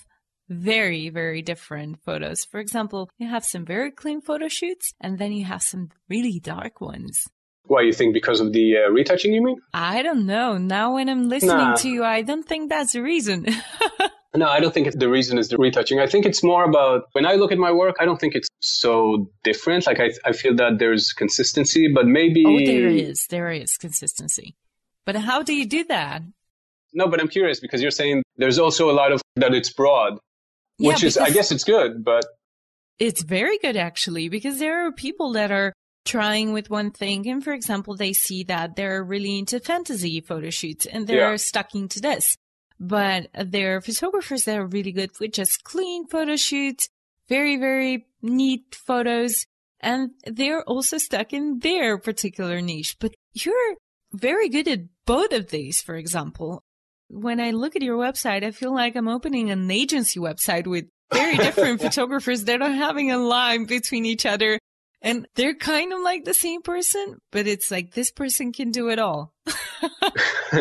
very, 0.48 1.10
very 1.10 1.42
different 1.42 2.02
photos. 2.04 2.44
For 2.44 2.58
example, 2.58 3.08
you 3.18 3.28
have 3.28 3.44
some 3.44 3.64
very 3.64 3.92
clean 3.92 4.20
photo 4.20 4.48
shoots 4.48 4.94
and 5.00 5.16
then 5.16 5.30
you 5.30 5.44
have 5.44 5.62
some 5.62 5.90
really 6.08 6.40
dark 6.40 6.80
ones. 6.80 7.28
Why 7.64 7.82
you 7.82 7.92
think 7.92 8.14
because 8.14 8.40
of 8.40 8.52
the 8.52 8.76
uh, 8.78 8.90
retouching? 8.90 9.32
You 9.32 9.44
mean? 9.44 9.56
I 9.72 10.02
don't 10.02 10.26
know. 10.26 10.58
Now 10.58 10.94
when 10.94 11.08
I'm 11.08 11.28
listening 11.28 11.56
nah. 11.56 11.76
to 11.76 11.88
you, 11.88 12.04
I 12.04 12.22
don't 12.22 12.46
think 12.46 12.68
that's 12.68 12.92
the 12.92 13.02
reason. 13.02 13.46
no, 14.34 14.46
I 14.48 14.60
don't 14.60 14.72
think 14.72 14.92
the 14.98 15.08
reason 15.08 15.38
is 15.38 15.48
the 15.48 15.56
retouching. 15.56 16.00
I 16.00 16.06
think 16.06 16.26
it's 16.26 16.42
more 16.42 16.64
about 16.64 17.04
when 17.12 17.26
I 17.26 17.34
look 17.34 17.52
at 17.52 17.58
my 17.58 17.72
work. 17.72 17.96
I 18.00 18.04
don't 18.04 18.18
think 18.18 18.34
it's 18.34 18.48
so 18.60 19.30
different. 19.44 19.86
Like 19.86 20.00
I, 20.00 20.10
I 20.24 20.32
feel 20.32 20.54
that 20.56 20.78
there's 20.78 21.12
consistency, 21.12 21.88
but 21.92 22.06
maybe 22.06 22.44
oh, 22.46 22.58
there 22.58 22.88
is, 22.88 23.26
there 23.28 23.50
is 23.50 23.76
consistency. 23.76 24.56
But 25.06 25.16
how 25.16 25.42
do 25.42 25.54
you 25.54 25.66
do 25.66 25.84
that? 25.84 26.22
No, 26.92 27.08
but 27.08 27.20
I'm 27.20 27.28
curious 27.28 27.60
because 27.60 27.82
you're 27.82 27.90
saying 27.90 28.22
there's 28.36 28.58
also 28.58 28.90
a 28.90 28.92
lot 28.92 29.12
of 29.12 29.20
that 29.36 29.54
it's 29.54 29.72
broad, 29.72 30.18
yeah, 30.78 30.88
which 30.88 31.04
is 31.04 31.16
I 31.16 31.30
guess 31.30 31.52
it's 31.52 31.64
good, 31.64 32.04
but 32.04 32.24
it's 32.98 33.22
very 33.22 33.58
good 33.58 33.76
actually 33.76 34.28
because 34.28 34.58
there 34.58 34.86
are 34.86 34.92
people 34.92 35.32
that 35.32 35.50
are 35.50 35.72
trying 36.10 36.52
with 36.52 36.68
one 36.70 36.90
thing 36.90 37.28
and 37.28 37.44
for 37.44 37.52
example 37.52 37.94
they 37.94 38.12
see 38.12 38.42
that 38.42 38.74
they're 38.74 39.04
really 39.04 39.38
into 39.38 39.60
fantasy 39.60 40.20
photo 40.20 40.50
shoots 40.50 40.84
and 40.84 41.06
they're 41.06 41.30
yeah. 41.30 41.36
sticking 41.36 41.88
to 41.88 42.00
this. 42.00 42.36
But 42.80 43.28
there 43.34 43.76
are 43.76 43.80
photographers 43.80 44.44
that 44.44 44.58
are 44.58 44.66
really 44.66 44.90
good 44.90 45.10
with 45.20 45.32
just 45.32 45.62
clean 45.62 46.08
photo 46.08 46.34
shoots 46.34 46.88
very 47.28 47.56
very 47.56 48.06
neat 48.22 48.74
photos 48.74 49.46
and 49.78 50.10
they're 50.26 50.64
also 50.64 50.98
stuck 50.98 51.32
in 51.32 51.60
their 51.60 51.96
particular 51.96 52.60
niche. 52.60 52.96
But 52.98 53.14
you're 53.32 53.76
very 54.12 54.48
good 54.48 54.66
at 54.66 54.80
both 55.06 55.32
of 55.32 55.50
these 55.50 55.80
for 55.80 55.94
example. 55.94 56.64
When 57.08 57.40
i 57.40 57.50
look 57.50 57.76
at 57.76 57.82
your 57.82 57.98
website 57.98 58.44
i 58.44 58.50
feel 58.50 58.74
like 58.74 58.96
i'm 58.96 59.08
opening 59.08 59.50
an 59.50 59.70
agency 59.70 60.18
website 60.20 60.66
with 60.66 60.86
very 61.12 61.36
different 61.36 61.80
photographers 61.86 62.44
that 62.44 62.54
are 62.54 62.68
not 62.68 62.74
having 62.74 63.10
a 63.10 63.18
line 63.18 63.64
between 63.64 64.04
each 64.04 64.24
other 64.24 64.58
and 65.02 65.26
they're 65.34 65.54
kind 65.54 65.92
of 65.92 66.00
like 66.00 66.24
the 66.24 66.34
same 66.34 66.62
person, 66.62 67.18
but 67.30 67.46
it's 67.46 67.70
like 67.70 67.92
this 67.92 68.10
person 68.10 68.52
can 68.52 68.70
do 68.70 68.90
it 68.90 68.98
all. 68.98 69.32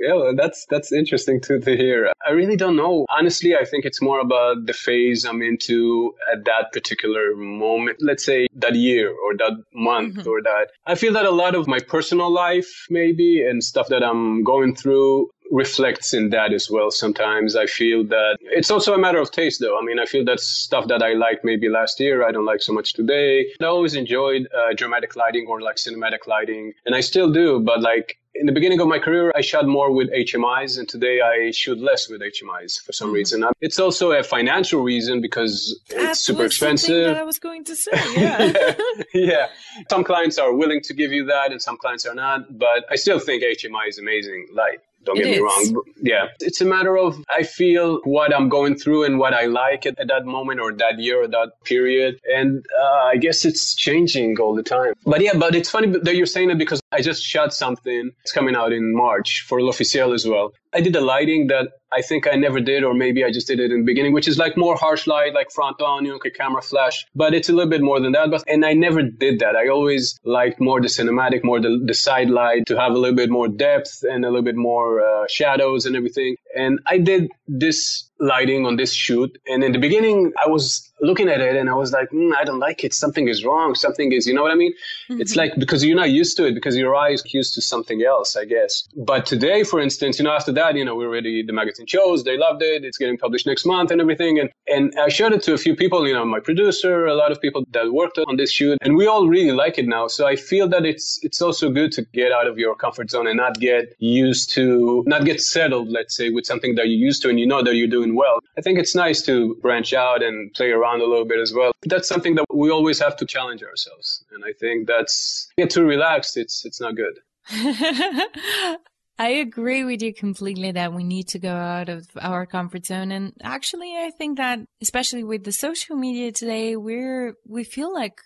yeah, 0.00 0.14
well, 0.14 0.34
that's 0.34 0.66
that's 0.70 0.92
interesting 0.92 1.40
to, 1.42 1.60
to 1.60 1.76
hear. 1.76 2.12
I 2.26 2.32
really 2.32 2.56
don't 2.56 2.76
know. 2.76 3.06
Honestly, 3.10 3.54
I 3.54 3.64
think 3.64 3.84
it's 3.84 4.02
more 4.02 4.20
about 4.20 4.66
the 4.66 4.72
phase 4.72 5.24
I'm 5.24 5.42
into 5.42 6.14
at 6.32 6.44
that 6.44 6.72
particular 6.72 7.34
moment. 7.36 7.98
Let's 8.00 8.24
say 8.24 8.46
that 8.56 8.74
year 8.74 9.10
or 9.10 9.36
that 9.38 9.52
month 9.72 10.16
mm-hmm. 10.16 10.28
or 10.28 10.42
that. 10.42 10.68
I 10.86 10.94
feel 10.94 11.12
that 11.14 11.26
a 11.26 11.30
lot 11.30 11.54
of 11.54 11.66
my 11.66 11.78
personal 11.80 12.30
life, 12.30 12.86
maybe, 12.90 13.42
and 13.42 13.62
stuff 13.62 13.88
that 13.88 14.02
I'm 14.02 14.42
going 14.42 14.74
through 14.74 15.30
reflects 15.50 16.12
in 16.14 16.30
that 16.30 16.52
as 16.52 16.70
well. 16.70 16.90
Sometimes 16.90 17.56
I 17.56 17.66
feel 17.66 18.04
that 18.04 18.38
it's 18.40 18.70
also 18.70 18.94
a 18.94 18.98
matter 18.98 19.18
of 19.18 19.30
taste, 19.30 19.60
though. 19.60 19.78
I 19.78 19.82
mean, 19.82 19.98
I 19.98 20.06
feel 20.06 20.24
that 20.24 20.40
stuff 20.40 20.88
that 20.88 21.02
I 21.02 21.12
liked 21.12 21.44
maybe 21.44 21.68
last 21.68 22.00
year, 22.00 22.26
I 22.26 22.32
don't 22.32 22.46
like 22.46 22.62
so 22.62 22.72
much 22.72 22.92
today. 22.94 23.46
I 23.60 23.64
always 23.64 23.94
enjoyed 23.94 24.48
uh, 24.56 24.74
dramatic 24.74 25.16
lighting 25.16 25.46
or 25.48 25.60
like 25.60 25.76
cinematic 25.76 26.26
lighting, 26.26 26.72
and 26.86 26.94
I 26.94 27.00
still 27.00 27.30
do. 27.32 27.60
But 27.60 27.80
like 27.80 28.18
in 28.34 28.46
the 28.46 28.52
beginning 28.52 28.80
of 28.80 28.88
my 28.88 28.98
career, 28.98 29.32
I 29.34 29.40
shot 29.42 29.66
more 29.66 29.92
with 29.92 30.10
HMIs, 30.10 30.78
and 30.78 30.88
today 30.88 31.20
I 31.20 31.50
shoot 31.52 31.78
less 31.78 32.08
with 32.08 32.20
HMIs 32.20 32.80
for 32.84 32.92
some 32.92 33.08
mm-hmm. 33.08 33.14
reason. 33.14 33.44
It's 33.60 33.78
also 33.78 34.12
a 34.12 34.22
financial 34.22 34.82
reason 34.82 35.20
because 35.20 35.78
it's 35.90 36.20
super 36.20 36.44
expensive. 36.44 37.06
That 37.06 37.16
I 37.16 37.22
was 37.22 37.38
going 37.38 37.64
to 37.64 37.76
say, 37.76 37.92
yeah. 38.16 38.52
yeah. 38.52 38.74
yeah. 39.14 39.46
Some 39.88 40.04
clients 40.04 40.38
are 40.38 40.52
willing 40.52 40.80
to 40.82 40.94
give 40.94 41.12
you 41.12 41.26
that, 41.26 41.52
and 41.52 41.62
some 41.62 41.76
clients 41.76 42.06
are 42.06 42.14
not. 42.14 42.58
But 42.58 42.86
I 42.90 42.96
still 42.96 43.20
think 43.20 43.42
HMI 43.42 43.88
is 43.88 43.98
amazing 43.98 44.48
light. 44.52 44.80
Don't 45.04 45.16
get 45.16 45.26
it 45.26 45.30
me 45.30 45.36
is. 45.36 45.72
wrong. 45.72 45.82
Yeah. 46.00 46.26
It's 46.40 46.60
a 46.60 46.64
matter 46.64 46.96
of, 46.98 47.22
I 47.30 47.42
feel 47.42 48.00
what 48.04 48.34
I'm 48.34 48.48
going 48.48 48.76
through 48.76 49.04
and 49.04 49.18
what 49.18 49.34
I 49.34 49.46
like 49.46 49.86
at, 49.86 49.98
at 49.98 50.08
that 50.08 50.24
moment 50.24 50.60
or 50.60 50.72
that 50.72 50.98
year 50.98 51.22
or 51.22 51.28
that 51.28 51.52
period. 51.64 52.20
And 52.34 52.64
uh, 52.80 53.04
I 53.04 53.16
guess 53.16 53.44
it's 53.44 53.74
changing 53.74 54.38
all 54.38 54.54
the 54.54 54.62
time. 54.62 54.94
But 55.04 55.20
yeah, 55.20 55.32
but 55.36 55.54
it's 55.54 55.70
funny 55.70 55.88
that 55.98 56.14
you're 56.16 56.26
saying 56.26 56.50
it 56.50 56.58
because 56.58 56.80
I 56.94 57.00
just 57.00 57.22
shot 57.24 57.52
something. 57.52 58.12
It's 58.22 58.32
coming 58.32 58.54
out 58.54 58.72
in 58.72 58.94
March 58.94 59.44
for 59.48 59.60
L'Officiel 59.60 60.12
as 60.12 60.26
well. 60.26 60.52
I 60.72 60.80
did 60.80 60.94
a 60.96 61.00
lighting 61.00 61.48
that 61.48 61.68
I 61.92 62.02
think 62.02 62.26
I 62.26 62.34
never 62.34 62.60
did, 62.60 62.82
or 62.82 62.94
maybe 62.94 63.24
I 63.24 63.30
just 63.30 63.46
did 63.46 63.60
it 63.60 63.70
in 63.70 63.80
the 63.80 63.84
beginning, 63.84 64.12
which 64.12 64.26
is 64.26 64.38
like 64.38 64.56
more 64.56 64.76
harsh 64.76 65.06
light, 65.06 65.32
like 65.32 65.50
front 65.52 65.80
on, 65.80 66.04
you 66.04 66.10
know, 66.10 66.18
camera 66.18 66.62
flash, 66.62 67.06
but 67.14 67.34
it's 67.34 67.48
a 67.48 67.52
little 67.52 67.70
bit 67.70 67.82
more 67.82 68.00
than 68.00 68.12
that. 68.12 68.30
But, 68.30 68.42
and 68.48 68.64
I 68.64 68.72
never 68.72 69.02
did 69.02 69.38
that. 69.40 69.54
I 69.54 69.68
always 69.68 70.18
liked 70.24 70.60
more 70.60 70.80
the 70.80 70.88
cinematic, 70.88 71.44
more 71.44 71.60
the, 71.60 71.80
the 71.84 71.94
side 71.94 72.30
light 72.30 72.66
to 72.66 72.76
have 72.76 72.92
a 72.92 72.98
little 72.98 73.16
bit 73.16 73.30
more 73.30 73.48
depth 73.48 74.02
and 74.02 74.24
a 74.24 74.28
little 74.28 74.42
bit 74.42 74.56
more 74.56 75.00
uh, 75.00 75.26
shadows 75.28 75.86
and 75.86 75.94
everything. 75.94 76.36
And 76.56 76.80
I 76.86 76.98
did 76.98 77.30
this 77.46 78.08
lighting 78.20 78.64
on 78.64 78.76
this 78.76 78.92
shoot. 78.92 79.36
And 79.46 79.64
in 79.64 79.72
the 79.72 79.78
beginning, 79.78 80.32
I 80.44 80.48
was 80.48 80.90
looking 81.00 81.28
at 81.28 81.40
it 81.40 81.56
and 81.56 81.68
I 81.68 81.74
was 81.74 81.92
like, 81.92 82.08
mm, 82.10 82.32
I 82.34 82.44
don't 82.44 82.60
like 82.60 82.84
it. 82.84 82.94
Something 82.94 83.28
is 83.28 83.44
wrong. 83.44 83.74
Something 83.74 84.12
is, 84.12 84.26
you 84.26 84.32
know 84.32 84.42
what 84.42 84.52
I 84.52 84.54
mean? 84.54 84.72
Mm-hmm. 85.10 85.20
It's 85.20 85.36
like 85.36 85.52
because 85.58 85.84
you're 85.84 85.96
not 85.96 86.10
used 86.10 86.36
to 86.38 86.46
it 86.46 86.54
because 86.54 86.76
your 86.76 86.94
eyes 86.94 87.22
used 87.32 87.54
to 87.54 87.60
something 87.60 88.02
else, 88.02 88.36
I 88.36 88.44
guess. 88.44 88.86
But 88.96 89.26
today, 89.26 89.64
for 89.64 89.80
instance, 89.80 90.18
you 90.18 90.24
know, 90.24 90.32
after 90.32 90.52
that, 90.52 90.76
you 90.76 90.84
know, 90.84 90.94
we 90.94 91.04
already, 91.04 91.42
the 91.42 91.52
magazine 91.52 91.86
shows, 91.86 92.24
they 92.24 92.38
loved 92.38 92.62
it. 92.62 92.84
It's 92.84 92.96
getting 92.96 93.18
published 93.18 93.46
next 93.46 93.66
month 93.66 93.90
and 93.90 94.00
everything. 94.00 94.38
And, 94.38 94.50
and 94.68 94.94
I 94.98 95.08
showed 95.08 95.32
it 95.32 95.42
to 95.42 95.52
a 95.52 95.58
few 95.58 95.74
people, 95.74 96.06
you 96.06 96.14
know, 96.14 96.24
my 96.24 96.40
producer, 96.40 97.06
a 97.06 97.14
lot 97.14 97.32
of 97.32 97.40
people 97.40 97.64
that 97.72 97.92
worked 97.92 98.18
on 98.18 98.36
this 98.36 98.52
shoot 98.52 98.78
and 98.80 98.96
we 98.96 99.06
all 99.06 99.28
really 99.28 99.52
like 99.52 99.76
it 99.78 99.86
now. 99.86 100.06
So 100.06 100.26
I 100.26 100.36
feel 100.36 100.68
that 100.68 100.86
it's, 100.86 101.18
it's 101.22 101.42
also 101.42 101.68
good 101.70 101.92
to 101.92 102.02
get 102.14 102.32
out 102.32 102.46
of 102.46 102.58
your 102.58 102.74
comfort 102.76 103.10
zone 103.10 103.26
and 103.26 103.36
not 103.36 103.58
get 103.60 103.94
used 103.98 104.50
to, 104.54 105.02
not 105.06 105.24
get 105.24 105.40
settled, 105.40 105.90
let's 105.90 106.16
say, 106.16 106.30
with 106.30 106.43
something 106.46 106.74
that 106.76 106.88
you're 106.88 107.06
used 107.08 107.22
to 107.22 107.28
and 107.28 107.38
you 107.38 107.46
know 107.46 107.62
that 107.62 107.74
you're 107.74 107.88
doing 107.88 108.14
well. 108.14 108.38
I 108.56 108.60
think 108.60 108.78
it's 108.78 108.94
nice 108.94 109.22
to 109.22 109.56
branch 109.62 109.92
out 109.92 110.22
and 110.22 110.52
play 110.54 110.70
around 110.70 111.00
a 111.00 111.06
little 111.06 111.26
bit 111.26 111.40
as 111.40 111.52
well. 111.52 111.72
That's 111.84 112.08
something 112.08 112.34
that 112.36 112.46
we 112.52 112.70
always 112.70 112.98
have 113.00 113.16
to 113.16 113.26
challenge 113.26 113.62
ourselves. 113.62 114.24
And 114.32 114.44
I 114.44 114.52
think 114.58 114.86
that's 114.86 115.48
get 115.56 115.70
too 115.70 115.84
relaxed. 115.84 116.36
It's, 116.36 116.64
it's 116.64 116.80
not 116.80 116.94
good. 116.96 117.18
I 119.16 119.28
agree 119.28 119.84
with 119.84 120.02
you 120.02 120.12
completely 120.12 120.72
that 120.72 120.92
we 120.92 121.04
need 121.04 121.28
to 121.28 121.38
go 121.38 121.52
out 121.52 121.88
of 121.88 122.06
our 122.20 122.46
comfort 122.46 122.86
zone. 122.86 123.12
And 123.12 123.32
actually, 123.42 123.94
I 123.96 124.10
think 124.10 124.38
that 124.38 124.60
especially 124.82 125.22
with 125.22 125.44
the 125.44 125.52
social 125.52 125.94
media 125.94 126.32
today, 126.32 126.74
we're, 126.74 127.34
we 127.46 127.62
feel 127.62 127.92
like, 127.94 128.18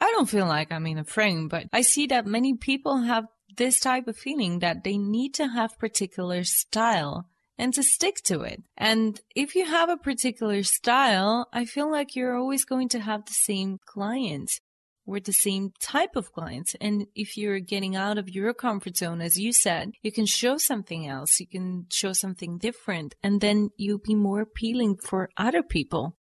I 0.00 0.10
don't 0.12 0.28
feel 0.28 0.46
like 0.46 0.70
I'm 0.70 0.86
in 0.86 0.98
a 0.98 1.04
frame, 1.04 1.48
but 1.48 1.64
I 1.72 1.80
see 1.80 2.06
that 2.08 2.26
many 2.26 2.54
people 2.54 3.02
have 3.02 3.24
this 3.56 3.80
type 3.80 4.06
of 4.06 4.16
feeling 4.16 4.58
that 4.58 4.84
they 4.84 4.98
need 4.98 5.34
to 5.34 5.48
have 5.48 5.78
particular 5.78 6.44
style 6.44 7.26
and 7.58 7.74
to 7.74 7.82
stick 7.82 8.16
to 8.24 8.42
it. 8.42 8.62
And 8.76 9.20
if 9.34 9.54
you 9.54 9.66
have 9.66 9.88
a 9.88 9.96
particular 9.96 10.62
style, 10.62 11.48
I 11.52 11.64
feel 11.64 11.90
like 11.90 12.14
you're 12.14 12.36
always 12.36 12.64
going 12.64 12.88
to 12.90 13.00
have 13.00 13.24
the 13.24 13.34
same 13.34 13.78
clients 13.84 14.60
or 15.08 15.18
the 15.18 15.32
same 15.32 15.72
type 15.80 16.16
of 16.16 16.32
clients. 16.32 16.76
And 16.80 17.06
if 17.14 17.36
you're 17.36 17.60
getting 17.60 17.96
out 17.96 18.18
of 18.18 18.28
your 18.28 18.52
comfort 18.52 18.96
zone, 18.96 19.20
as 19.22 19.38
you 19.38 19.52
said, 19.52 19.92
you 20.02 20.12
can 20.12 20.26
show 20.26 20.58
something 20.58 21.08
else. 21.08 21.40
You 21.40 21.46
can 21.46 21.86
show 21.90 22.12
something 22.12 22.58
different 22.58 23.14
and 23.22 23.40
then 23.40 23.70
you'll 23.76 23.98
be 23.98 24.14
more 24.14 24.42
appealing 24.42 24.98
for 24.98 25.30
other 25.36 25.62
people. 25.62 26.14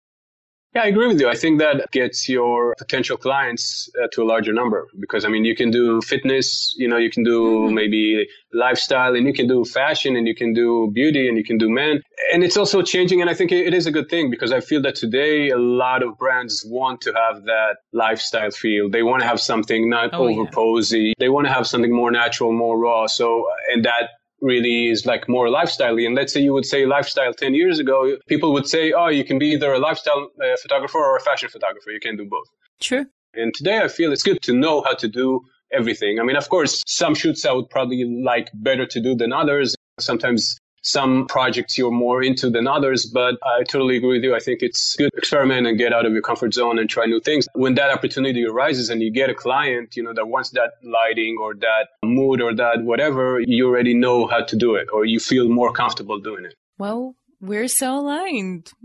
Yeah, 0.76 0.82
I 0.82 0.88
agree 0.88 1.08
with 1.08 1.22
you. 1.22 1.30
I 1.30 1.36
think 1.36 1.60
that 1.60 1.90
gets 1.92 2.28
your 2.28 2.76
potential 2.78 3.16
clients 3.16 3.90
uh, 3.98 4.08
to 4.12 4.24
a 4.24 4.26
larger 4.26 4.52
number 4.52 4.88
because 5.00 5.24
I 5.24 5.30
mean, 5.30 5.46
you 5.46 5.56
can 5.56 5.72
do 5.72 6.02
fitness, 6.02 6.76
you 6.78 6.90
know, 6.90 6.98
you 6.98 7.10
can 7.10 7.24
do 7.24 7.40
mm-hmm. 7.44 7.76
maybe 7.76 8.28
lifestyle 8.52 9.16
and 9.16 9.26
you 9.26 9.34
can 9.34 9.48
do 9.48 9.64
fashion 9.64 10.18
and 10.18 10.28
you 10.28 10.36
can 10.36 10.54
do 10.54 10.92
beauty 10.94 11.30
and 11.30 11.38
you 11.38 11.46
can 11.46 11.58
do 11.58 11.70
men. 11.70 12.02
And 12.34 12.44
it's 12.44 12.58
also 12.58 12.82
changing. 12.82 13.22
And 13.22 13.30
I 13.30 13.34
think 13.34 13.54
it 13.54 13.74
is 13.74 13.88
a 13.88 13.92
good 13.92 14.10
thing 14.10 14.30
because 14.30 14.52
I 14.52 14.60
feel 14.60 14.82
that 14.82 14.96
today 14.96 15.50
a 15.50 15.58
lot 15.58 16.04
of 16.04 16.18
brands 16.18 16.66
want 16.68 17.00
to 17.02 17.14
have 17.14 17.46
that 17.46 17.78
lifestyle 17.94 18.52
feel. 18.52 18.90
They 18.90 19.02
want 19.04 19.22
to 19.22 19.28
have 19.28 19.40
something 19.40 19.90
not 19.90 20.10
oh, 20.14 20.28
over 20.28 20.46
posy. 20.46 21.00
Yeah. 21.00 21.14
They 21.20 21.30
want 21.30 21.48
to 21.48 21.54
have 21.54 21.68
something 21.68 21.96
more 21.96 22.12
natural, 22.12 22.52
more 22.52 22.78
raw. 22.78 23.08
So, 23.08 23.46
and 23.72 23.86
that 23.86 24.10
really 24.42 24.90
is 24.90 25.06
like 25.06 25.28
more 25.30 25.50
lifestyle 25.50 25.98
and 25.98 26.16
let's 26.16 26.34
say 26.34 26.42
you 26.42 26.54
would 26.54 26.66
say 26.66 26.86
lifestyle 26.86 27.34
10 27.34 27.54
years 27.54 27.80
ago 27.80 28.18
people 28.28 28.52
would 28.54 28.68
say 28.68 28.92
oh 28.92 29.08
you 29.08 29.24
can 29.24 29.40
be 29.40 29.48
either 29.48 29.74
a 29.74 29.80
lifestyle 29.80 30.30
uh, 30.44 30.56
photographer 30.62 30.98
or 30.98 31.16
a 31.16 31.22
fashion 31.22 31.50
photographer. 31.50 31.92
You 31.92 32.00
can 32.00 32.18
do 32.18 32.26
both. 32.26 32.48
True. 32.82 33.06
and 33.34 33.54
today 33.54 33.80
i 33.80 33.88
feel 33.88 34.12
it's 34.12 34.24
good 34.24 34.42
to 34.42 34.54
know 34.54 34.82
how 34.84 34.94
to 34.96 35.08
do 35.08 35.42
everything. 35.72 36.20
I 36.20 36.24
mean 36.24 36.36
of 36.36 36.50
course 36.50 36.84
some 36.86 37.16
shoots 37.16 37.46
i 37.46 37.52
would 37.52 37.70
probably 37.70 38.04
like 38.24 38.50
better 38.54 38.86
to 38.86 39.02
do 39.02 39.16
than 39.16 39.32
others. 39.34 39.76
Sometimes 40.00 40.58
some 40.86 41.26
projects 41.26 41.78
you're 41.78 41.92
more 41.92 42.24
into 42.24 42.50
than 42.50 42.68
others, 42.68 43.06
but 43.08 43.36
I 43.44 43.64
totally 43.64 43.98
agree 43.98 44.18
with 44.18 44.24
you. 44.24 44.36
I 44.36 44.40
think 44.40 44.62
it's 44.62 44.96
good 44.96 45.12
to 45.12 45.18
experiment 45.18 45.66
and 45.66 45.78
get 45.78 45.92
out 45.92 46.06
of 46.06 46.14
your 46.14 46.22
comfort 46.22 46.54
zone 46.54 46.78
and 46.78 46.88
try 46.88 47.06
new 47.06 47.20
things. 47.20 47.48
When 47.54 47.74
that 47.76 47.90
opportunity 47.90 48.46
arises 48.46 48.90
and 48.90 49.02
you 49.02 49.12
get 49.12 49.30
a 49.32 49.34
client, 49.34 49.98
you 49.98 50.04
know, 50.04 50.14
that 50.14 50.28
wants 50.28 50.52
that 50.52 50.74
lighting 50.84 51.38
or 51.42 51.56
that 51.56 51.88
mood 52.04 52.40
or 52.40 52.54
that 52.56 52.84
whatever, 52.84 53.40
you 53.46 53.68
already 53.68 53.96
know 53.96 54.28
how 54.28 54.44
to 54.44 54.56
do 54.56 54.76
it 54.76 54.88
or 54.94 55.06
you 55.06 55.20
feel 55.20 55.50
more 55.50 55.74
comfortable 55.74 56.20
doing 56.20 56.46
it. 56.46 56.54
Well, 56.78 57.16
we're 57.42 57.68
so 57.68 58.00
aligned. 58.00 58.72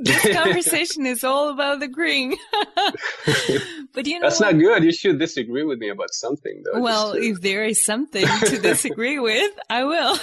this 0.00 0.32
conversation 0.32 1.06
is 1.06 1.24
all 1.24 1.50
about 1.50 1.82
agreeing. 1.82 2.36
but 3.92 4.06
you 4.06 4.18
know 4.18 4.28
That's 4.28 4.40
what? 4.40 4.54
not 4.54 4.60
good. 4.60 4.84
You 4.84 4.92
should 4.92 5.18
disagree 5.18 5.64
with 5.64 5.78
me 5.78 5.88
about 5.88 6.12
something 6.12 6.62
though. 6.64 6.80
Well, 6.80 7.12
uh, 7.12 7.16
if 7.16 7.40
there 7.40 7.64
is 7.64 7.84
something 7.84 8.26
to 8.26 8.58
disagree 8.58 9.18
with, 9.18 9.52
I 9.68 9.84
will. 9.84 10.18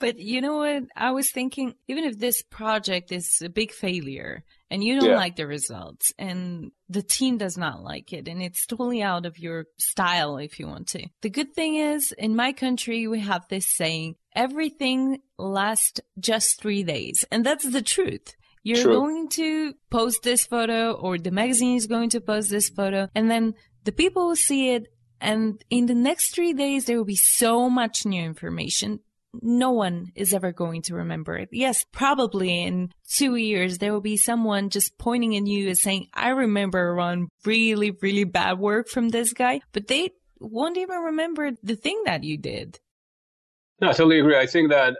But 0.00 0.18
you 0.18 0.40
know 0.40 0.56
what? 0.56 0.84
I 0.96 1.12
was 1.12 1.30
thinking, 1.30 1.74
even 1.86 2.04
if 2.04 2.18
this 2.18 2.42
project 2.42 3.12
is 3.12 3.42
a 3.44 3.50
big 3.50 3.70
failure 3.70 4.42
and 4.70 4.82
you 4.82 4.98
don't 4.98 5.10
yeah. 5.10 5.16
like 5.16 5.36
the 5.36 5.46
results 5.46 6.12
and 6.18 6.72
the 6.88 7.02
team 7.02 7.36
does 7.36 7.58
not 7.58 7.82
like 7.82 8.14
it 8.14 8.26
and 8.26 8.42
it's 8.42 8.66
totally 8.66 9.02
out 9.02 9.26
of 9.26 9.38
your 9.38 9.66
style 9.78 10.38
if 10.38 10.58
you 10.58 10.66
want 10.66 10.88
to. 10.88 11.06
The 11.20 11.28
good 11.28 11.54
thing 11.54 11.76
is 11.76 12.12
in 12.12 12.34
my 12.34 12.52
country, 12.52 13.06
we 13.06 13.20
have 13.20 13.46
this 13.48 13.66
saying, 13.66 14.16
everything 14.34 15.20
lasts 15.38 16.00
just 16.18 16.60
three 16.60 16.82
days. 16.82 17.26
And 17.30 17.44
that's 17.44 17.68
the 17.68 17.82
truth. 17.82 18.34
You're 18.62 18.82
True. 18.82 18.94
going 18.94 19.28
to 19.30 19.74
post 19.90 20.22
this 20.22 20.46
photo 20.46 20.92
or 20.92 21.18
the 21.18 21.30
magazine 21.30 21.76
is 21.76 21.86
going 21.86 22.10
to 22.10 22.20
post 22.20 22.50
this 22.50 22.70
photo 22.70 23.08
and 23.14 23.30
then 23.30 23.54
the 23.84 23.92
people 23.92 24.28
will 24.28 24.36
see 24.36 24.70
it 24.72 24.86
and 25.20 25.62
in 25.68 25.84
the 25.84 25.94
next 25.94 26.34
three 26.34 26.54
days, 26.54 26.86
there 26.86 26.96
will 26.96 27.04
be 27.04 27.16
so 27.16 27.68
much 27.68 28.06
new 28.06 28.22
information 28.22 29.00
no 29.34 29.70
one 29.70 30.12
is 30.14 30.34
ever 30.34 30.52
going 30.52 30.82
to 30.82 30.94
remember 30.94 31.36
it. 31.36 31.48
Yes, 31.52 31.84
probably 31.92 32.62
in 32.62 32.90
two 33.14 33.36
years, 33.36 33.78
there 33.78 33.92
will 33.92 34.00
be 34.00 34.16
someone 34.16 34.70
just 34.70 34.98
pointing 34.98 35.36
at 35.36 35.46
you 35.46 35.68
and 35.68 35.78
saying, 35.78 36.08
I 36.14 36.30
remember 36.30 36.94
one 36.94 37.28
really, 37.44 37.92
really 38.02 38.24
bad 38.24 38.58
work 38.58 38.88
from 38.88 39.08
this 39.08 39.32
guy, 39.32 39.60
but 39.72 39.88
they 39.88 40.10
won't 40.40 40.78
even 40.78 40.98
remember 40.98 41.52
the 41.62 41.76
thing 41.76 42.02
that 42.06 42.24
you 42.24 42.38
did. 42.38 42.78
No, 43.80 43.88
I 43.88 43.92
totally 43.92 44.20
agree. 44.20 44.36
I 44.36 44.46
think 44.46 44.70
that, 44.70 44.96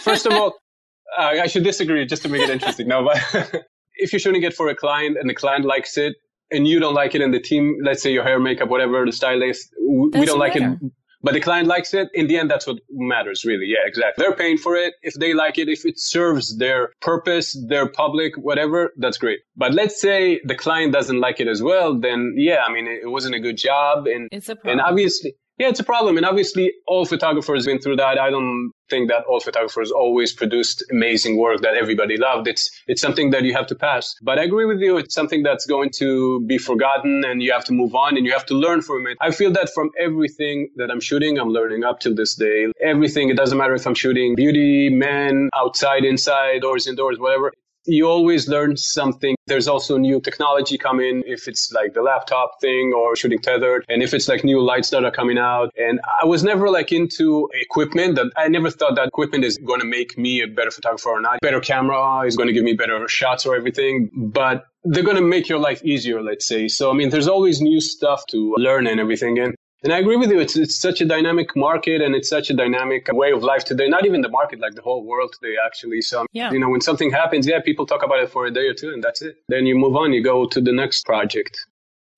first 0.00 0.26
of 0.26 0.32
all, 0.32 0.54
uh, 1.18 1.34
I 1.42 1.46
should 1.46 1.64
disagree 1.64 2.04
just 2.06 2.22
to 2.22 2.28
make 2.28 2.42
it 2.42 2.50
interesting. 2.50 2.88
no, 2.88 3.04
but 3.04 3.64
if 3.94 4.12
you're 4.12 4.20
shooting 4.20 4.42
it 4.42 4.54
for 4.54 4.68
a 4.68 4.74
client 4.74 5.16
and 5.18 5.28
the 5.28 5.34
client 5.34 5.64
likes 5.64 5.96
it, 5.96 6.14
and 6.50 6.68
you 6.68 6.80
don't 6.80 6.94
like 6.94 7.14
it, 7.14 7.22
and 7.22 7.32
the 7.32 7.40
team, 7.40 7.78
let's 7.82 8.02
say 8.02 8.12
your 8.12 8.24
hair, 8.24 8.38
makeup, 8.38 8.68
whatever, 8.68 9.06
the 9.06 9.12
stylist, 9.12 9.70
we 9.80 10.26
don't 10.26 10.38
like 10.38 10.54
matter. 10.54 10.78
it 10.82 10.92
but 11.22 11.34
the 11.34 11.40
client 11.40 11.68
likes 11.68 11.94
it. 11.94 12.08
In 12.14 12.26
the 12.26 12.36
end, 12.36 12.50
that's 12.50 12.66
what 12.66 12.78
matters, 12.90 13.44
really. 13.44 13.66
Yeah, 13.66 13.86
exactly. 13.86 14.22
They're 14.22 14.36
paying 14.36 14.58
for 14.58 14.76
it. 14.76 14.94
If 15.02 15.14
they 15.14 15.34
like 15.34 15.58
it, 15.58 15.68
if 15.68 15.84
it 15.84 15.98
serves 15.98 16.56
their 16.58 16.90
purpose, 17.00 17.56
their 17.68 17.88
public, 17.88 18.36
whatever, 18.36 18.92
that's 18.96 19.18
great. 19.18 19.40
But 19.56 19.74
let's 19.74 20.00
say 20.00 20.40
the 20.44 20.56
client 20.56 20.92
doesn't 20.92 21.20
like 21.20 21.40
it 21.40 21.48
as 21.48 21.62
well, 21.62 21.98
then 21.98 22.34
yeah, 22.36 22.62
I 22.66 22.72
mean, 22.72 22.86
it, 22.86 23.10
wasn't 23.10 23.34
a 23.34 23.40
good 23.40 23.56
job. 23.56 24.06
And, 24.06 24.28
it's 24.32 24.48
a 24.48 24.56
problem. 24.56 24.78
and 24.78 24.80
obviously, 24.80 25.34
yeah, 25.62 25.68
it's 25.68 25.78
a 25.78 25.84
problem. 25.84 26.16
And 26.16 26.26
obviously, 26.26 26.72
all 26.88 27.04
photographers 27.04 27.66
been 27.66 27.78
through 27.78 27.94
that. 27.96 28.18
I 28.18 28.30
don't 28.30 28.72
think 28.90 29.08
that 29.10 29.22
all 29.28 29.38
photographers 29.38 29.92
always 29.92 30.32
produced 30.32 30.82
amazing 30.90 31.38
work 31.38 31.60
that 31.62 31.76
everybody 31.76 32.16
loved. 32.16 32.48
It's, 32.48 32.68
it's 32.88 33.00
something 33.00 33.30
that 33.30 33.44
you 33.44 33.54
have 33.54 33.68
to 33.68 33.76
pass. 33.76 34.12
But 34.22 34.40
I 34.40 34.42
agree 34.42 34.64
with 34.64 34.80
you. 34.80 34.96
It's 34.96 35.14
something 35.14 35.44
that's 35.44 35.64
going 35.64 35.90
to 35.98 36.44
be 36.46 36.58
forgotten 36.58 37.22
and 37.24 37.40
you 37.40 37.52
have 37.52 37.64
to 37.66 37.72
move 37.72 37.94
on 37.94 38.16
and 38.16 38.26
you 38.26 38.32
have 38.32 38.44
to 38.46 38.54
learn 38.54 38.82
from 38.82 39.06
it. 39.06 39.16
I 39.20 39.30
feel 39.30 39.52
that 39.52 39.70
from 39.72 39.90
everything 40.00 40.70
that 40.78 40.90
I'm 40.90 41.00
shooting, 41.00 41.38
I'm 41.38 41.50
learning 41.50 41.84
up 41.84 42.00
till 42.00 42.16
this 42.16 42.34
day. 42.34 42.66
Everything. 42.82 43.30
It 43.30 43.36
doesn't 43.36 43.56
matter 43.56 43.76
if 43.76 43.86
I'm 43.86 43.94
shooting 43.94 44.34
beauty, 44.34 44.90
men, 44.90 45.48
outside, 45.54 46.04
inside, 46.04 46.62
doors, 46.62 46.88
indoors, 46.88 47.20
whatever 47.20 47.52
you 47.84 48.06
always 48.06 48.48
learn 48.48 48.76
something. 48.76 49.34
There's 49.46 49.68
also 49.68 49.98
new 49.98 50.20
technology 50.20 50.78
coming, 50.78 51.22
if 51.26 51.48
it's 51.48 51.72
like 51.72 51.94
the 51.94 52.02
laptop 52.02 52.60
thing 52.60 52.92
or 52.96 53.16
shooting 53.16 53.40
tethered, 53.40 53.84
and 53.88 54.02
if 54.02 54.14
it's 54.14 54.28
like 54.28 54.44
new 54.44 54.62
lights 54.62 54.90
that 54.90 55.04
are 55.04 55.10
coming 55.10 55.38
out. 55.38 55.70
And 55.76 56.00
I 56.22 56.26
was 56.26 56.42
never 56.44 56.70
like 56.70 56.92
into 56.92 57.48
equipment 57.54 58.16
that 58.16 58.26
I 58.36 58.48
never 58.48 58.70
thought 58.70 58.94
that 58.96 59.08
equipment 59.08 59.44
is 59.44 59.58
going 59.58 59.80
to 59.80 59.86
make 59.86 60.16
me 60.16 60.42
a 60.42 60.46
better 60.46 60.70
photographer 60.70 61.10
or 61.10 61.20
not. 61.20 61.40
Better 61.42 61.60
camera 61.60 62.26
is 62.26 62.36
going 62.36 62.48
to 62.48 62.52
give 62.52 62.64
me 62.64 62.74
better 62.74 63.06
shots 63.08 63.46
or 63.46 63.56
everything. 63.56 64.10
But 64.14 64.64
they're 64.84 65.04
going 65.04 65.16
to 65.16 65.22
make 65.22 65.48
your 65.48 65.58
life 65.58 65.84
easier, 65.84 66.22
let's 66.22 66.46
say. 66.46 66.68
So, 66.68 66.90
I 66.90 66.94
mean, 66.94 67.10
there's 67.10 67.28
always 67.28 67.60
new 67.60 67.80
stuff 67.80 68.26
to 68.30 68.54
learn 68.58 68.86
and 68.86 68.98
everything. 68.98 69.38
And 69.38 69.54
and 69.82 69.92
I 69.92 69.98
agree 69.98 70.16
with 70.16 70.30
you. 70.30 70.38
It's, 70.38 70.56
it's 70.56 70.76
such 70.76 71.00
a 71.00 71.04
dynamic 71.04 71.56
market 71.56 72.00
and 72.00 72.14
it's 72.14 72.28
such 72.28 72.50
a 72.50 72.54
dynamic 72.54 73.08
way 73.12 73.32
of 73.32 73.42
life 73.42 73.64
today. 73.64 73.88
Not 73.88 74.06
even 74.06 74.20
the 74.20 74.28
market, 74.28 74.60
like 74.60 74.74
the 74.74 74.82
whole 74.82 75.04
world 75.04 75.34
today, 75.40 75.56
actually. 75.64 76.02
So, 76.02 76.26
yeah. 76.32 76.52
you 76.52 76.60
know, 76.60 76.68
when 76.68 76.80
something 76.80 77.10
happens, 77.10 77.46
yeah, 77.46 77.60
people 77.60 77.86
talk 77.86 78.04
about 78.04 78.20
it 78.20 78.30
for 78.30 78.46
a 78.46 78.50
day 78.50 78.66
or 78.66 78.74
two 78.74 78.90
and 78.90 79.02
that's 79.02 79.22
it. 79.22 79.36
Then 79.48 79.66
you 79.66 79.74
move 79.76 79.96
on, 79.96 80.12
you 80.12 80.22
go 80.22 80.46
to 80.46 80.60
the 80.60 80.72
next 80.72 81.04
project. 81.04 81.66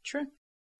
True. 0.04 0.26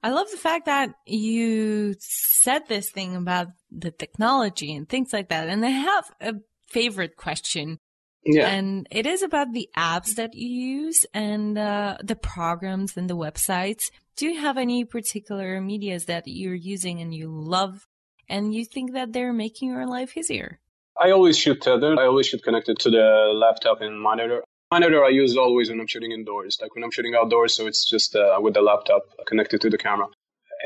I 0.02 0.10
love 0.10 0.30
the 0.30 0.36
fact 0.36 0.66
that 0.66 0.90
you 1.06 1.94
said 1.98 2.68
this 2.68 2.90
thing 2.90 3.16
about 3.16 3.48
the 3.70 3.90
technology 3.90 4.74
and 4.74 4.86
things 4.86 5.14
like 5.14 5.30
that. 5.30 5.48
And 5.48 5.64
I 5.64 5.70
have 5.70 6.10
a 6.20 6.34
favorite 6.68 7.16
question. 7.16 7.78
Yeah. 8.26 8.48
And 8.48 8.86
it 8.90 9.06
is 9.06 9.22
about 9.22 9.52
the 9.52 9.68
apps 9.76 10.14
that 10.14 10.34
you 10.34 10.48
use 10.48 11.04
and 11.12 11.58
uh, 11.58 11.98
the 12.02 12.16
programs 12.16 12.96
and 12.96 13.08
the 13.08 13.16
websites 13.16 13.90
do 14.16 14.26
you 14.26 14.40
have 14.40 14.56
any 14.56 14.84
particular 14.84 15.60
medias 15.60 16.04
that 16.04 16.22
you're 16.26 16.54
using 16.54 17.00
and 17.00 17.12
you 17.12 17.28
love 17.28 17.86
and 18.28 18.54
you 18.54 18.64
think 18.64 18.92
that 18.92 19.12
they're 19.12 19.32
making 19.32 19.70
your 19.70 19.86
life 19.86 20.16
easier? 20.16 20.60
I 21.00 21.10
always 21.10 21.36
shoot 21.36 21.60
tethered. 21.60 21.98
I 21.98 22.04
always 22.04 22.28
shoot 22.28 22.42
connected 22.42 22.78
to 22.80 22.90
the 22.90 23.32
laptop 23.34 23.80
and 23.80 24.00
monitor. 24.00 24.44
Monitor 24.70 25.04
I 25.04 25.08
use 25.08 25.36
always 25.36 25.68
when 25.68 25.80
I'm 25.80 25.88
shooting 25.88 26.12
indoors, 26.12 26.58
like 26.62 26.74
when 26.74 26.84
I'm 26.84 26.92
shooting 26.92 27.14
outdoors. 27.16 27.54
So 27.56 27.66
it's 27.66 27.88
just 27.88 28.14
uh, 28.14 28.38
with 28.40 28.54
the 28.54 28.62
laptop 28.62 29.02
connected 29.26 29.60
to 29.62 29.70
the 29.70 29.78
camera 29.78 30.06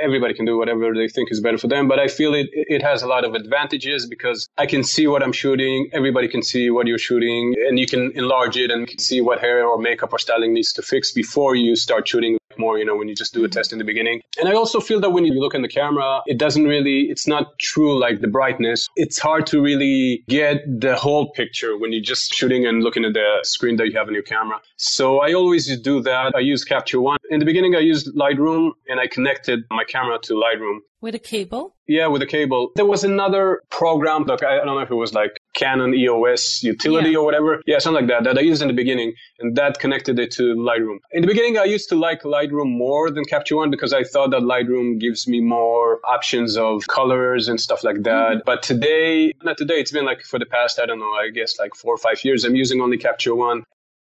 everybody 0.00 0.35
can 0.35 0.45
do 0.45 0.57
whatever 0.57 0.95
they 0.95 1.09
think 1.09 1.31
is 1.31 1.40
better 1.40 1.59
for 1.59 1.69
them. 1.69 1.88
But 1.88 1.99
I 1.99 2.09
feel 2.09 2.35
it 2.35 2.49
it 2.52 2.83
has 2.83 3.02
a 3.02 3.07
lot 3.07 3.25
of 3.25 3.35
advantages 3.35 4.07
because 4.07 4.49
I 4.57 4.67
can 4.67 4.85
see 4.85 5.07
what 5.07 5.23
I'm 5.23 5.33
shooting. 5.33 5.90
Everybody 5.93 6.28
can 6.28 6.43
see 6.43 6.71
what 6.71 6.87
you're 6.87 6.99
shooting, 6.99 7.55
and 7.69 7.78
you 7.78 7.87
can 7.87 8.12
enlarge 8.14 8.57
it 8.57 8.71
and 8.71 8.88
see 9.00 9.21
what 9.21 9.40
hair 9.40 9.67
or 9.67 9.78
makeup 9.78 10.12
or 10.12 10.19
styling 10.19 10.52
needs 10.55 10.73
to 10.75 10.83
fix 10.83 11.12
before 11.12 11.55
you 11.55 11.76
start 11.76 12.09
shooting 12.09 12.38
more. 12.59 12.79
You 12.79 12.85
know, 12.85 12.97
when 12.97 13.09
you 13.09 13.15
just 13.15 13.35
do 13.35 13.41
a 13.41 13.43
mm-hmm. 13.45 13.53
test 13.53 13.73
in 13.73 13.79
the 13.79 13.85
beginning. 13.85 14.21
And 14.38 14.49
I 14.49 14.55
also 14.55 14.81
feel 14.81 15.00
that 15.00 15.11
when 15.11 15.25
you 15.25 15.33
look 15.33 15.55
in 15.55 15.62
the 15.62 15.69
camera, 15.69 16.21
it 16.27 16.38
doesn't 16.38 16.65
really. 16.65 17.07
It's 17.11 17.27
not 17.27 17.59
true 17.59 17.99
like 17.99 18.21
the 18.21 18.29
brightness. 18.29 18.88
It's 18.97 19.19
hard 19.19 19.47
to 19.49 19.61
really 19.61 20.25
get 20.29 20.62
the 20.67 20.97
whole 20.97 21.31
picture 21.33 21.77
when 21.79 21.93
you're 21.93 22.03
just 22.03 22.35
shooting 22.35 22.67
and 22.67 22.83
looking 22.83 23.05
at 23.05 23.15
the 23.15 23.38
screen 23.43 23.77
that 23.77 23.87
you 23.87 23.97
have 23.99 24.09
in 24.09 24.15
your 24.15 24.23
camera. 24.23 24.61
So 24.77 25.21
I 25.21 25.33
always 25.33 25.79
do 25.81 26.00
that. 26.03 26.33
I 26.35 26.41
use 26.41 26.65
Capture 26.65 27.00
One. 27.00 27.19
In 27.31 27.41
the 27.41 27.47
beginning, 27.47 27.75
I 27.75 27.81
used 27.81 28.15
Lightroom 28.15 28.71
and 28.88 29.00
I 29.00 29.07
connected 29.07 29.61
my 29.71 29.85
camera 29.85 30.19
to 30.23 30.35
Lightroom. 30.35 30.79
With 31.00 31.15
a 31.15 31.19
cable? 31.21 31.77
Yeah, 31.87 32.09
with 32.09 32.23
a 32.23 32.27
cable. 32.27 32.73
There 32.75 32.85
was 32.85 33.05
another 33.05 33.62
program, 33.71 34.25
like 34.25 34.43
I 34.43 34.57
don't 34.57 34.67
know 34.67 34.81
if 34.81 34.91
it 34.91 34.97
was 34.97 35.15
like 35.15 35.41
Canon 35.59 35.93
EOS 35.93 36.62
utility 36.62 37.11
yeah. 37.11 37.19
or 37.19 37.25
whatever. 37.25 37.61
Yeah, 37.67 37.81
something 37.81 38.07
like 38.07 38.11
that, 38.15 38.25
that 38.25 38.38
I 38.38 38.43
used 38.43 38.62
in 38.62 38.69
the 38.69 38.75
beginning, 38.75 39.15
and 39.41 39.57
that 39.57 39.81
connected 39.81 40.19
it 40.21 40.31
to 40.33 40.55
Lightroom. 40.55 40.99
In 41.11 41.23
the 41.23 41.27
beginning, 41.27 41.59
I 41.59 41.65
used 41.65 41.88
to 41.88 41.97
like 41.97 42.23
Lightroom 42.23 42.71
more 42.71 43.11
than 43.11 43.25
Capture 43.25 43.57
One 43.57 43.71
because 43.71 43.93
I 43.93 44.05
thought 44.05 44.31
that 44.31 44.43
Lightroom 44.43 45.00
gives 45.00 45.27
me 45.27 45.41
more 45.41 45.99
options 46.05 46.57
of 46.57 46.87
colors 46.87 47.49
and 47.49 47.61
stuff 47.61 47.83
like 47.83 48.05
that. 48.05 48.31
Mm-hmm. 48.31 48.47
But 48.47 48.62
today, 48.62 49.33
not 49.43 49.59
today, 49.59 49.81
it's 49.81 49.91
been 49.91 50.07
like 50.07 50.23
for 50.23 50.38
the 50.38 50.47
past, 50.47 50.79
I 50.79 50.87
don't 50.87 51.00
know, 51.00 51.12
I 51.12 51.31
guess 51.31 51.59
like 51.59 51.75
four 51.75 51.93
or 51.95 51.99
five 51.99 52.23
years, 52.25 52.45
I'm 52.45 52.55
using 52.55 52.81
only 52.81 52.97
Capture 52.97 53.35
One. 53.35 53.65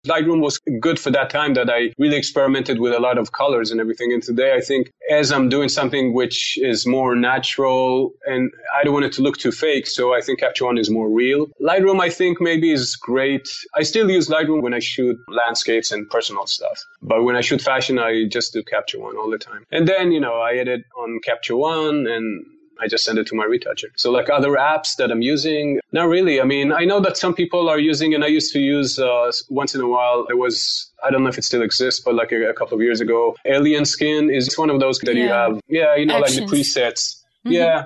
Lightroom 0.07 0.41
was 0.41 0.59
good 0.81 0.99
for 0.99 1.11
that 1.11 1.31
time 1.31 1.55
that 1.55 1.71
I 1.71 1.93
really 1.99 2.17
experimented 2.17 2.79
with 2.81 2.93
a 2.93 3.01
lot 3.01 3.19
of 3.19 3.33
colors 3.33 3.71
and 3.71 3.81
everything. 3.81 4.13
And 4.13 4.23
today 4.23 4.55
I 4.55 4.61
think 4.61 4.91
as 5.11 5.31
I'm 5.33 5.49
doing 5.49 5.69
something 5.69 6.15
which 6.15 6.59
is 6.59 6.87
more 6.87 7.15
natural 7.15 8.13
and 8.25 8.51
I 8.75 8.85
don't 8.85 8.93
want 8.93 9.05
it 9.05 9.13
to 9.15 9.23
look 9.23 9.37
too 9.37 9.53
fake. 9.53 9.87
So 9.87 10.15
I 10.15 10.21
think 10.21 10.41
Capture 10.41 10.67
One 10.67 10.79
is 10.79 10.91
more 10.91 11.09
real. 11.09 11.47
Lightroom, 11.61 12.01
I 12.01 12.11
think 12.11 12.41
maybe 12.41 12.73
is 12.73 12.97
great. 12.97 13.49
I 13.75 13.83
still 13.83 14.11
use 14.11 14.29
Lightroom 14.29 14.63
when 14.63 14.75
I 14.75 14.79
shoot 14.81 15.17
landscapes 15.29 15.93
and 15.93 16.09
personal 16.09 16.47
stuff. 16.47 16.85
But 17.03 17.23
when 17.25 17.37
I 17.37 17.41
shoot 17.41 17.61
fashion, 17.61 17.99
I 17.99 18.27
just 18.29 18.53
do 18.53 18.63
Capture 18.63 19.01
One 19.01 19.17
all 19.17 19.31
the 19.31 19.39
time. 19.39 19.65
And 19.71 19.87
then, 19.87 20.13
you 20.13 20.21
know, 20.21 20.35
I 20.35 20.55
edit 20.55 20.83
on 20.99 21.21
Capture 21.25 21.57
One 21.57 22.07
and 22.07 22.45
I 22.81 22.89
just 22.89 23.05
send 23.05 23.19
it 23.19 23.27
to 23.29 23.35
my 23.35 23.45
retoucher. 23.45 23.89
So 23.97 24.11
like 24.11 24.29
other 24.31 24.51
apps 24.51 24.97
that 24.97 25.11
I'm 25.11 25.23
using, 25.23 25.81
not 25.93 26.09
really. 26.09 26.41
I 26.41 26.45
mean, 26.45 26.73
I 26.73 26.85
know 26.85 27.01
that 27.01 27.17
some 27.17 27.35
people 27.35 27.69
are 27.69 27.79
using, 27.79 28.15
and 28.15 28.25
I 28.25 28.29
used 28.29 28.53
to 28.53 28.61
use 28.61 28.99
uh, 28.99 29.31
once 29.49 29.75
in 29.75 29.81
a 29.81 29.89
while. 29.89 30.27
It 30.29 30.39
was 30.39 30.91
I 31.05 31.11
don't 31.11 31.23
know 31.23 31.29
if 31.29 31.39
it 31.39 31.45
still 31.45 31.63
exists, 31.63 32.01
but 32.05 32.15
like 32.15 32.33
a, 32.33 32.51
a 32.51 32.55
couple 32.55 32.77
of 32.77 32.83
years 32.83 33.01
ago, 33.01 33.37
Alien 33.45 33.85
Skin 33.85 34.31
is 34.31 34.57
one 34.57 34.71
of 34.71 34.81
those 34.81 34.99
that 35.01 35.15
yeah. 35.17 35.23
you 35.23 35.29
have. 35.29 35.61
Yeah, 35.69 35.97
you 35.97 36.07
know, 36.07 36.19
Actions. 36.19 36.41
like 36.41 36.51
the 36.51 36.57
presets. 36.57 37.23
Mm-hmm. 37.45 37.53
Yeah, 37.53 37.85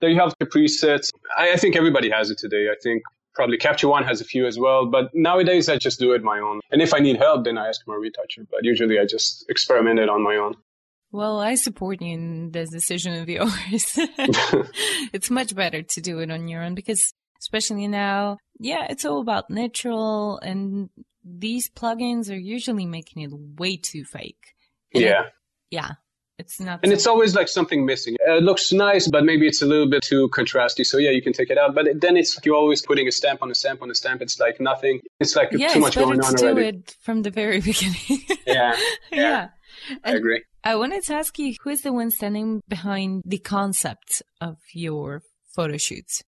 there 0.00 0.10
you 0.10 0.20
have 0.20 0.34
the 0.38 0.46
presets. 0.46 1.10
I, 1.36 1.52
I 1.52 1.56
think 1.56 1.76
everybody 1.76 2.10
has 2.10 2.30
it 2.30 2.38
today. 2.38 2.68
I 2.70 2.76
think 2.82 3.02
probably 3.34 3.58
Capture 3.58 3.88
One 3.88 4.02
has 4.04 4.20
a 4.20 4.24
few 4.24 4.46
as 4.46 4.58
well. 4.58 4.86
But 4.86 5.14
nowadays, 5.14 5.68
I 5.68 5.76
just 5.76 6.00
do 6.00 6.12
it 6.12 6.22
my 6.22 6.40
own. 6.40 6.60
And 6.70 6.82
if 6.82 6.92
I 6.92 6.98
need 6.98 7.18
help, 7.18 7.44
then 7.44 7.58
I 7.58 7.68
ask 7.68 7.80
my 7.86 7.94
retoucher. 7.94 8.46
But 8.50 8.64
usually, 8.64 8.98
I 8.98 9.04
just 9.04 9.44
experiment 9.48 10.00
it 10.00 10.08
on 10.08 10.22
my 10.22 10.36
own. 10.36 10.56
Well, 11.16 11.40
I 11.40 11.54
support 11.54 12.02
you 12.02 12.12
in 12.12 12.50
this 12.50 12.68
decision 12.68 13.14
of 13.14 13.26
yours. 13.26 13.48
it's 15.14 15.30
much 15.30 15.54
better 15.54 15.80
to 15.80 16.00
do 16.02 16.18
it 16.18 16.30
on 16.30 16.46
your 16.46 16.62
own 16.62 16.74
because, 16.74 17.14
especially 17.40 17.88
now, 17.88 18.36
yeah, 18.58 18.86
it's 18.90 19.06
all 19.06 19.22
about 19.22 19.48
natural, 19.48 20.38
and 20.40 20.90
these 21.24 21.70
plugins 21.70 22.30
are 22.30 22.36
usually 22.36 22.84
making 22.84 23.22
it 23.22 23.30
way 23.32 23.78
too 23.78 24.04
fake. 24.04 24.52
And 24.92 25.04
yeah. 25.04 25.22
It, 25.22 25.32
yeah. 25.70 25.90
It's 26.38 26.60
not. 26.60 26.80
And 26.82 26.92
it's 26.92 27.06
always 27.06 27.34
like 27.34 27.48
something 27.48 27.86
missing. 27.86 28.16
It 28.26 28.42
looks 28.42 28.70
nice, 28.70 29.08
but 29.08 29.24
maybe 29.24 29.46
it's 29.46 29.62
a 29.62 29.66
little 29.66 29.88
bit 29.88 30.02
too 30.02 30.28
contrasty. 30.34 30.84
So 30.84 30.98
yeah, 30.98 31.12
you 31.12 31.22
can 31.22 31.32
take 31.32 31.48
it 31.48 31.56
out. 31.56 31.74
But 31.74 31.86
then 31.98 32.18
it's 32.18 32.36
like 32.36 32.44
you're 32.44 32.56
always 32.56 32.84
putting 32.84 33.08
a 33.08 33.10
stamp 33.10 33.42
on 33.42 33.50
a 33.50 33.54
stamp 33.54 33.80
on 33.80 33.90
a 33.90 33.94
stamp. 33.94 34.20
It's 34.20 34.38
like 34.38 34.60
nothing. 34.60 35.00
It's 35.18 35.34
like 35.34 35.48
yeah, 35.52 35.68
too 35.68 35.80
much 35.80 35.94
going 35.94 36.22
on 36.22 36.34
already. 36.36 36.72
do 36.72 36.78
it 36.78 36.96
from 37.00 37.22
the 37.22 37.30
very 37.30 37.60
beginning. 37.72 38.26
yeah. 38.46 38.76
yeah. 38.76 38.76
yeah. 39.10 39.48
I 40.04 40.12
agree. 40.12 40.42
I 40.66 40.74
wanted 40.74 41.04
to 41.04 41.14
ask 41.14 41.38
you 41.38 41.54
who 41.62 41.70
is 41.70 41.82
the 41.82 41.92
one 41.92 42.10
standing 42.10 42.60
behind 42.66 43.22
the 43.24 43.38
concept 43.38 44.20
of 44.40 44.56
your 44.74 45.22
photo 45.54 45.76
shoots? 45.76 46.24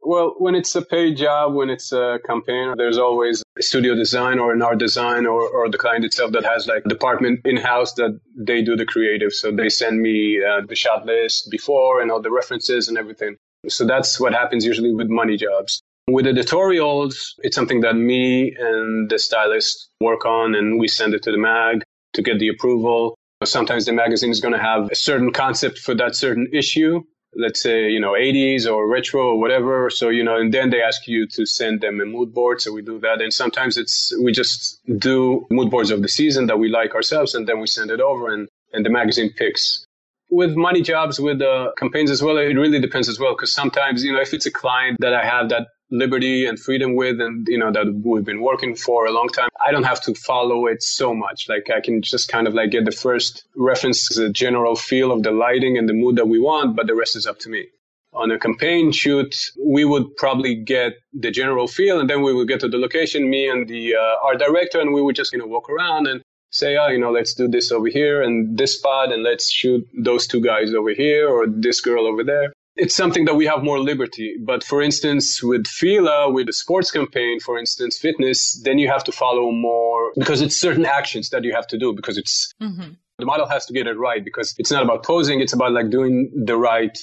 Well, 0.00 0.34
when 0.38 0.56
it's 0.56 0.74
a 0.74 0.82
paid 0.82 1.18
job, 1.18 1.54
when 1.54 1.70
it's 1.70 1.92
a 1.92 2.18
campaign, 2.26 2.74
there's 2.76 2.98
always 2.98 3.44
a 3.56 3.62
studio 3.62 3.94
design 3.94 4.40
or 4.40 4.52
an 4.52 4.60
art 4.60 4.78
design 4.78 5.24
or, 5.24 5.48
or 5.48 5.70
the 5.70 5.78
client 5.78 6.04
itself 6.04 6.32
that 6.32 6.44
has 6.44 6.66
like 6.66 6.84
a 6.84 6.88
department 6.88 7.42
in 7.44 7.58
house 7.58 7.92
that 7.94 8.18
they 8.36 8.60
do 8.60 8.74
the 8.74 8.86
creative. 8.86 9.32
So 9.32 9.52
they 9.52 9.68
send 9.68 10.00
me 10.00 10.42
uh, 10.42 10.62
the 10.66 10.74
shot 10.74 11.06
list 11.06 11.48
before 11.52 12.02
and 12.02 12.10
all 12.10 12.20
the 12.20 12.32
references 12.32 12.88
and 12.88 12.98
everything. 12.98 13.36
So 13.68 13.86
that's 13.86 14.18
what 14.18 14.32
happens 14.32 14.64
usually 14.64 14.92
with 14.92 15.08
money 15.08 15.36
jobs. 15.36 15.80
With 16.08 16.26
editorials, 16.26 17.36
it's 17.44 17.54
something 17.54 17.82
that 17.82 17.94
me 17.94 18.52
and 18.58 19.08
the 19.08 19.20
stylist 19.20 19.90
work 20.00 20.26
on 20.26 20.56
and 20.56 20.80
we 20.80 20.88
send 20.88 21.14
it 21.14 21.22
to 21.22 21.30
the 21.30 21.38
mag 21.38 21.84
to 22.14 22.22
get 22.22 22.40
the 22.40 22.48
approval. 22.48 23.16
Sometimes 23.44 23.84
the 23.84 23.92
magazine 23.92 24.30
is 24.30 24.40
going 24.40 24.54
to 24.54 24.60
have 24.60 24.90
a 24.90 24.94
certain 24.94 25.32
concept 25.32 25.78
for 25.78 25.94
that 25.94 26.16
certain 26.16 26.48
issue. 26.52 27.02
Let's 27.34 27.60
say, 27.60 27.90
you 27.90 28.00
know, 28.00 28.12
80s 28.12 28.66
or 28.66 28.88
retro 28.88 29.32
or 29.32 29.38
whatever. 29.38 29.90
So, 29.90 30.08
you 30.08 30.24
know, 30.24 30.36
and 30.36 30.54
then 30.54 30.70
they 30.70 30.80
ask 30.80 31.06
you 31.06 31.26
to 31.28 31.44
send 31.44 31.82
them 31.82 32.00
a 32.00 32.06
mood 32.06 32.32
board. 32.32 32.62
So 32.62 32.72
we 32.72 32.80
do 32.80 32.98
that. 33.00 33.20
And 33.20 33.32
sometimes 33.32 33.76
it's, 33.76 34.16
we 34.22 34.32
just 34.32 34.80
do 34.98 35.46
mood 35.50 35.70
boards 35.70 35.90
of 35.90 36.00
the 36.00 36.08
season 36.08 36.46
that 36.46 36.58
we 36.58 36.70
like 36.70 36.94
ourselves 36.94 37.34
and 37.34 37.46
then 37.46 37.60
we 37.60 37.66
send 37.66 37.90
it 37.90 38.00
over 38.00 38.32
and, 38.32 38.48
and 38.72 38.86
the 38.86 38.90
magazine 38.90 39.30
picks 39.36 39.84
with 40.30 40.56
money 40.56 40.82
jobs 40.82 41.20
with 41.20 41.40
uh, 41.40 41.70
campaigns 41.78 42.10
as 42.10 42.22
well 42.22 42.36
it 42.36 42.54
really 42.54 42.80
depends 42.80 43.08
as 43.08 43.18
well 43.18 43.32
because 43.32 43.52
sometimes 43.52 44.02
you 44.02 44.12
know 44.12 44.20
if 44.20 44.34
it's 44.34 44.46
a 44.46 44.50
client 44.50 44.96
that 44.98 45.14
i 45.14 45.24
have 45.24 45.48
that 45.48 45.68
liberty 45.90 46.46
and 46.46 46.58
freedom 46.58 46.96
with 46.96 47.20
and 47.20 47.46
you 47.48 47.58
know 47.58 47.70
that 47.70 47.86
we've 48.04 48.24
been 48.24 48.40
working 48.40 48.74
for 48.74 49.06
a 49.06 49.12
long 49.12 49.28
time 49.28 49.48
i 49.64 49.70
don't 49.70 49.84
have 49.84 50.00
to 50.00 50.14
follow 50.14 50.66
it 50.66 50.82
so 50.82 51.14
much. 51.14 51.48
Like 51.48 51.70
i 51.70 51.80
can 51.80 52.02
just 52.02 52.28
kind 52.28 52.48
of 52.48 52.54
like 52.54 52.70
get 52.70 52.84
the 52.84 52.90
first 52.90 53.44
reference 53.54 54.08
the 54.14 54.30
general 54.30 54.74
feel 54.74 55.12
of 55.12 55.22
the 55.22 55.30
lighting 55.30 55.78
and 55.78 55.88
the 55.88 55.92
mood 55.92 56.16
that 56.16 56.26
we 56.26 56.40
want 56.40 56.74
but 56.76 56.86
the 56.86 56.94
rest 56.94 57.14
is 57.16 57.26
up 57.26 57.38
to 57.40 57.48
me. 57.48 57.66
On 58.12 58.30
a 58.30 58.38
campaign 58.38 58.90
shoot 58.90 59.52
we 59.64 59.84
would 59.84 60.16
probably 60.16 60.56
get 60.56 60.94
the 61.12 61.30
general 61.30 61.68
feel 61.68 62.00
and 62.00 62.10
then 62.10 62.22
we 62.22 62.32
would 62.32 62.48
get 62.48 62.60
to 62.60 62.68
the 62.68 62.78
location 62.78 63.30
me 63.30 63.48
and 63.48 63.68
the 63.68 63.94
uh, 63.94 64.26
art 64.26 64.38
director 64.38 64.80
and 64.80 64.92
we 64.92 65.02
would 65.02 65.14
just 65.14 65.32
you 65.32 65.38
know 65.38 65.46
walk 65.46 65.70
around 65.70 66.08
and 66.08 66.20
say 66.50 66.76
oh 66.76 66.88
you 66.88 66.98
know 66.98 67.12
let's 67.12 67.34
do 67.34 67.46
this 67.46 67.70
over 67.70 67.88
here 67.88 68.22
and 68.22 68.58
this 68.58 68.74
spot 68.78 69.12
and 69.12 69.22
let's 69.22 69.52
shoot 69.52 69.86
those 70.02 70.26
two 70.26 70.40
guys 70.40 70.74
over 70.74 70.90
here 70.90 71.28
or 71.28 71.46
this 71.46 71.80
girl 71.80 72.06
over 72.06 72.24
there 72.24 72.52
it's 72.76 72.94
something 72.94 73.24
that 73.24 73.34
we 73.34 73.46
have 73.46 73.62
more 73.62 73.80
liberty. 73.80 74.36
But 74.40 74.62
for 74.62 74.82
instance, 74.82 75.42
with 75.42 75.66
Fila, 75.66 76.30
with 76.30 76.46
the 76.46 76.52
sports 76.52 76.90
campaign, 76.90 77.40
for 77.40 77.58
instance, 77.58 77.98
fitness, 77.98 78.60
then 78.64 78.78
you 78.78 78.88
have 78.88 79.04
to 79.04 79.12
follow 79.12 79.50
more 79.50 80.12
because 80.16 80.40
it's 80.40 80.56
certain 80.56 80.86
actions 80.86 81.30
that 81.30 81.44
you 81.44 81.54
have 81.54 81.66
to 81.68 81.78
do 81.78 81.92
because 81.94 82.18
it's 82.18 82.52
mm-hmm. 82.60 82.92
the 83.18 83.24
model 83.24 83.48
has 83.48 83.66
to 83.66 83.72
get 83.72 83.86
it 83.86 83.98
right 83.98 84.24
because 84.24 84.54
it's 84.58 84.70
not 84.70 84.82
about 84.82 85.04
posing, 85.04 85.40
it's 85.40 85.52
about 85.52 85.72
like 85.72 85.90
doing 85.90 86.30
the 86.44 86.56
right 86.56 86.98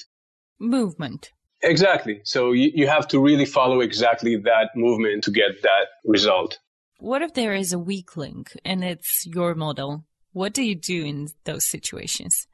movement. 0.60 1.32
Exactly. 1.62 2.20
So 2.24 2.52
you, 2.52 2.70
you 2.74 2.86
have 2.86 3.08
to 3.08 3.18
really 3.18 3.46
follow 3.46 3.80
exactly 3.80 4.36
that 4.36 4.70
movement 4.76 5.24
to 5.24 5.30
get 5.30 5.62
that 5.62 5.86
result. 6.04 6.58
What 6.98 7.22
if 7.22 7.34
there 7.34 7.54
is 7.54 7.72
a 7.72 7.78
weak 7.78 8.16
link 8.16 8.52
and 8.64 8.84
it's 8.84 9.26
your 9.26 9.54
model? 9.54 10.04
What 10.32 10.52
do 10.52 10.62
you 10.62 10.74
do 10.74 11.04
in 11.04 11.28
those 11.44 11.66
situations? 11.66 12.46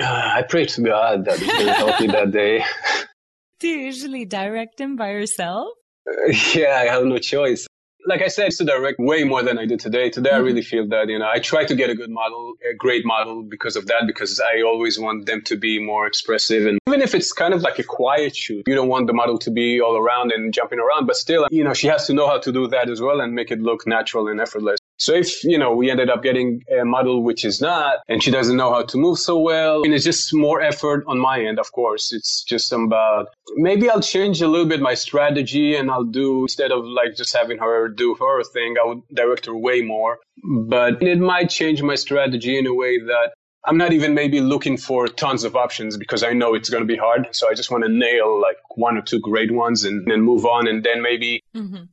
Uh, 0.00 0.04
I 0.36 0.42
pray 0.42 0.66
to 0.66 0.82
God 0.82 1.24
that 1.24 1.38
He's 1.38 1.52
going 1.52 1.66
to 1.66 1.72
help 1.72 2.00
me 2.00 2.06
that 2.08 2.30
day. 2.30 2.64
Do 3.60 3.68
you 3.68 3.78
usually 3.78 4.24
direct 4.26 4.76
them 4.76 4.96
by 4.96 5.12
yourself? 5.12 5.68
Uh, 6.06 6.32
yeah, 6.54 6.78
I 6.80 6.92
have 6.92 7.04
no 7.04 7.18
choice. 7.18 7.66
Like 8.08 8.22
I 8.22 8.28
said, 8.28 8.42
I 8.42 8.44
used 8.46 8.58
to 8.58 8.64
direct 8.64 9.00
way 9.00 9.24
more 9.24 9.42
than 9.42 9.58
I 9.58 9.66
do 9.66 9.76
today. 9.76 10.10
Today, 10.10 10.30
mm-hmm. 10.30 10.36
I 10.36 10.40
really 10.40 10.62
feel 10.62 10.86
that, 10.88 11.08
you 11.08 11.18
know, 11.18 11.28
I 11.28 11.40
try 11.40 11.64
to 11.64 11.74
get 11.74 11.90
a 11.90 11.94
good 11.96 12.10
model, 12.10 12.52
a 12.70 12.72
great 12.72 13.04
model 13.04 13.42
because 13.42 13.74
of 13.74 13.86
that, 13.86 14.04
because 14.06 14.38
I 14.38 14.62
always 14.62 14.96
want 14.96 15.26
them 15.26 15.42
to 15.42 15.56
be 15.56 15.80
more 15.82 16.06
expressive. 16.06 16.66
And 16.66 16.78
even 16.86 17.02
if 17.02 17.16
it's 17.16 17.32
kind 17.32 17.52
of 17.52 17.62
like 17.62 17.80
a 17.80 17.82
quiet 17.82 18.36
shoot, 18.36 18.62
you 18.68 18.76
don't 18.76 18.86
want 18.88 19.08
the 19.08 19.12
model 19.12 19.38
to 19.38 19.50
be 19.50 19.80
all 19.80 19.96
around 19.96 20.30
and 20.30 20.54
jumping 20.54 20.78
around, 20.78 21.06
but 21.06 21.16
still, 21.16 21.48
you 21.50 21.64
know, 21.64 21.74
she 21.74 21.88
has 21.88 22.06
to 22.06 22.14
know 22.14 22.28
how 22.28 22.38
to 22.38 22.52
do 22.52 22.68
that 22.68 22.88
as 22.88 23.00
well 23.00 23.20
and 23.20 23.34
make 23.34 23.50
it 23.50 23.60
look 23.60 23.88
natural 23.88 24.28
and 24.28 24.40
effortless. 24.40 24.78
So 24.98 25.12
if, 25.14 25.44
you 25.44 25.58
know, 25.58 25.74
we 25.74 25.90
ended 25.90 26.10
up 26.10 26.22
getting 26.22 26.62
a 26.80 26.84
model 26.84 27.22
which 27.22 27.44
is 27.44 27.60
not, 27.60 27.98
and 28.08 28.22
she 28.22 28.30
doesn't 28.30 28.56
know 28.56 28.72
how 28.72 28.82
to 28.82 28.96
move 28.96 29.18
so 29.18 29.38
well, 29.38 29.82
and 29.82 29.92
it's 29.92 30.04
just 30.04 30.32
more 30.34 30.60
effort 30.60 31.04
on 31.06 31.18
my 31.18 31.40
end, 31.40 31.58
of 31.58 31.72
course. 31.72 32.12
It's 32.12 32.42
just 32.44 32.72
about, 32.72 33.28
maybe 33.56 33.90
I'll 33.90 34.00
change 34.00 34.40
a 34.40 34.48
little 34.48 34.66
bit 34.66 34.80
my 34.80 34.94
strategy 34.94 35.76
and 35.76 35.90
I'll 35.90 36.04
do, 36.04 36.42
instead 36.42 36.72
of 36.72 36.84
like 36.84 37.16
just 37.16 37.36
having 37.36 37.58
her 37.58 37.88
do 37.88 38.14
her 38.14 38.42
thing, 38.44 38.76
I 38.82 38.86
would 38.86 39.02
direct 39.12 39.46
her 39.46 39.56
way 39.56 39.82
more. 39.82 40.18
But 40.42 41.02
it 41.02 41.18
might 41.18 41.50
change 41.50 41.82
my 41.82 41.94
strategy 41.94 42.58
in 42.58 42.66
a 42.66 42.74
way 42.74 42.98
that 42.98 43.32
I'm 43.66 43.78
not 43.78 43.92
even 43.92 44.14
maybe 44.14 44.40
looking 44.40 44.76
for 44.76 45.08
tons 45.08 45.42
of 45.42 45.56
options 45.56 45.96
because 45.96 46.22
I 46.22 46.32
know 46.32 46.54
it's 46.54 46.70
going 46.70 46.82
to 46.82 46.86
be 46.86 46.96
hard. 46.96 47.28
So 47.32 47.50
I 47.50 47.54
just 47.54 47.70
want 47.70 47.84
to 47.84 47.90
nail 47.90 48.40
like 48.40 48.58
one 48.76 48.96
or 48.96 49.02
two 49.02 49.18
great 49.20 49.50
ones 49.50 49.84
and 49.84 50.06
then 50.06 50.20
move 50.20 50.46
on 50.46 50.68
and 50.68 50.84
then 50.84 51.02
maybe 51.02 51.42
mm-hmm. 51.54 51.84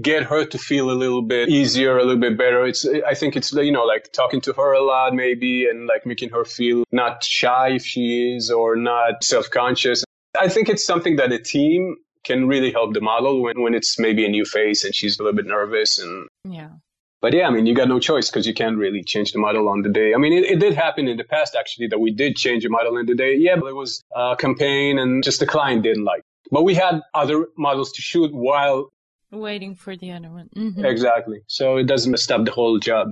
Get 0.00 0.24
her 0.24 0.44
to 0.44 0.58
feel 0.58 0.90
a 0.90 0.92
little 0.92 1.22
bit 1.22 1.48
easier, 1.48 1.96
a 1.96 2.04
little 2.04 2.20
bit 2.20 2.36
better. 2.36 2.66
It's, 2.66 2.86
I 3.06 3.14
think 3.14 3.36
it's, 3.36 3.52
you 3.52 3.72
know, 3.72 3.84
like 3.84 4.12
talking 4.12 4.40
to 4.42 4.52
her 4.54 4.72
a 4.72 4.82
lot 4.82 5.14
maybe 5.14 5.66
and 5.68 5.86
like 5.86 6.04
making 6.06 6.30
her 6.30 6.44
feel 6.44 6.84
not 6.92 7.22
shy 7.22 7.70
if 7.74 7.84
she 7.84 8.34
is 8.34 8.50
or 8.50 8.76
not 8.76 9.22
self 9.22 9.50
conscious. 9.50 10.04
I 10.38 10.48
think 10.48 10.68
it's 10.68 10.84
something 10.84 11.16
that 11.16 11.32
a 11.32 11.38
team 11.38 11.96
can 12.24 12.48
really 12.48 12.72
help 12.72 12.94
the 12.94 13.00
model 13.00 13.42
when, 13.42 13.62
when 13.62 13.74
it's 13.74 13.98
maybe 13.98 14.24
a 14.24 14.28
new 14.28 14.44
face 14.44 14.84
and 14.84 14.94
she's 14.94 15.18
a 15.18 15.22
little 15.22 15.36
bit 15.36 15.46
nervous 15.46 15.98
and 15.98 16.28
yeah 16.44 16.70
but 17.22 17.32
yeah, 17.32 17.46
I 17.46 17.50
mean, 17.50 17.66
you 17.66 17.74
got 17.74 17.88
no 17.88 17.98
choice 17.98 18.30
because 18.30 18.46
you 18.46 18.54
can't 18.54 18.76
really 18.76 19.02
change 19.02 19.32
the 19.32 19.38
model 19.38 19.68
on 19.68 19.82
the 19.82 19.88
day. 19.88 20.12
I 20.14 20.18
mean, 20.18 20.32
it, 20.32 20.44
it, 20.44 20.60
did 20.60 20.74
happen 20.74 21.08
in 21.08 21.16
the 21.16 21.24
past 21.24 21.56
actually 21.58 21.88
that 21.88 21.98
we 21.98 22.12
did 22.12 22.36
change 22.36 22.62
the 22.62 22.68
model 22.68 22.98
in 22.98 23.06
the 23.06 23.14
day. 23.14 23.34
Yeah, 23.36 23.56
but 23.56 23.66
it 23.66 23.74
was 23.74 24.04
a 24.14 24.36
campaign 24.38 24.98
and 24.98 25.24
just 25.24 25.40
the 25.40 25.46
client 25.46 25.82
didn't 25.82 26.04
like. 26.04 26.22
But 26.50 26.62
we 26.62 26.74
had 26.74 27.00
other 27.14 27.48
models 27.56 27.90
to 27.92 28.02
shoot 28.02 28.32
while 28.32 28.90
waiting 29.30 29.74
for 29.74 29.96
the 29.96 30.12
other 30.12 30.30
one. 30.30 30.48
Mm-hmm. 30.56 30.84
Exactly. 30.84 31.40
So 31.46 31.76
it 31.76 31.86
doesn't 31.86 32.18
stop 32.18 32.44
the 32.44 32.52
whole 32.52 32.78
job. 32.78 33.08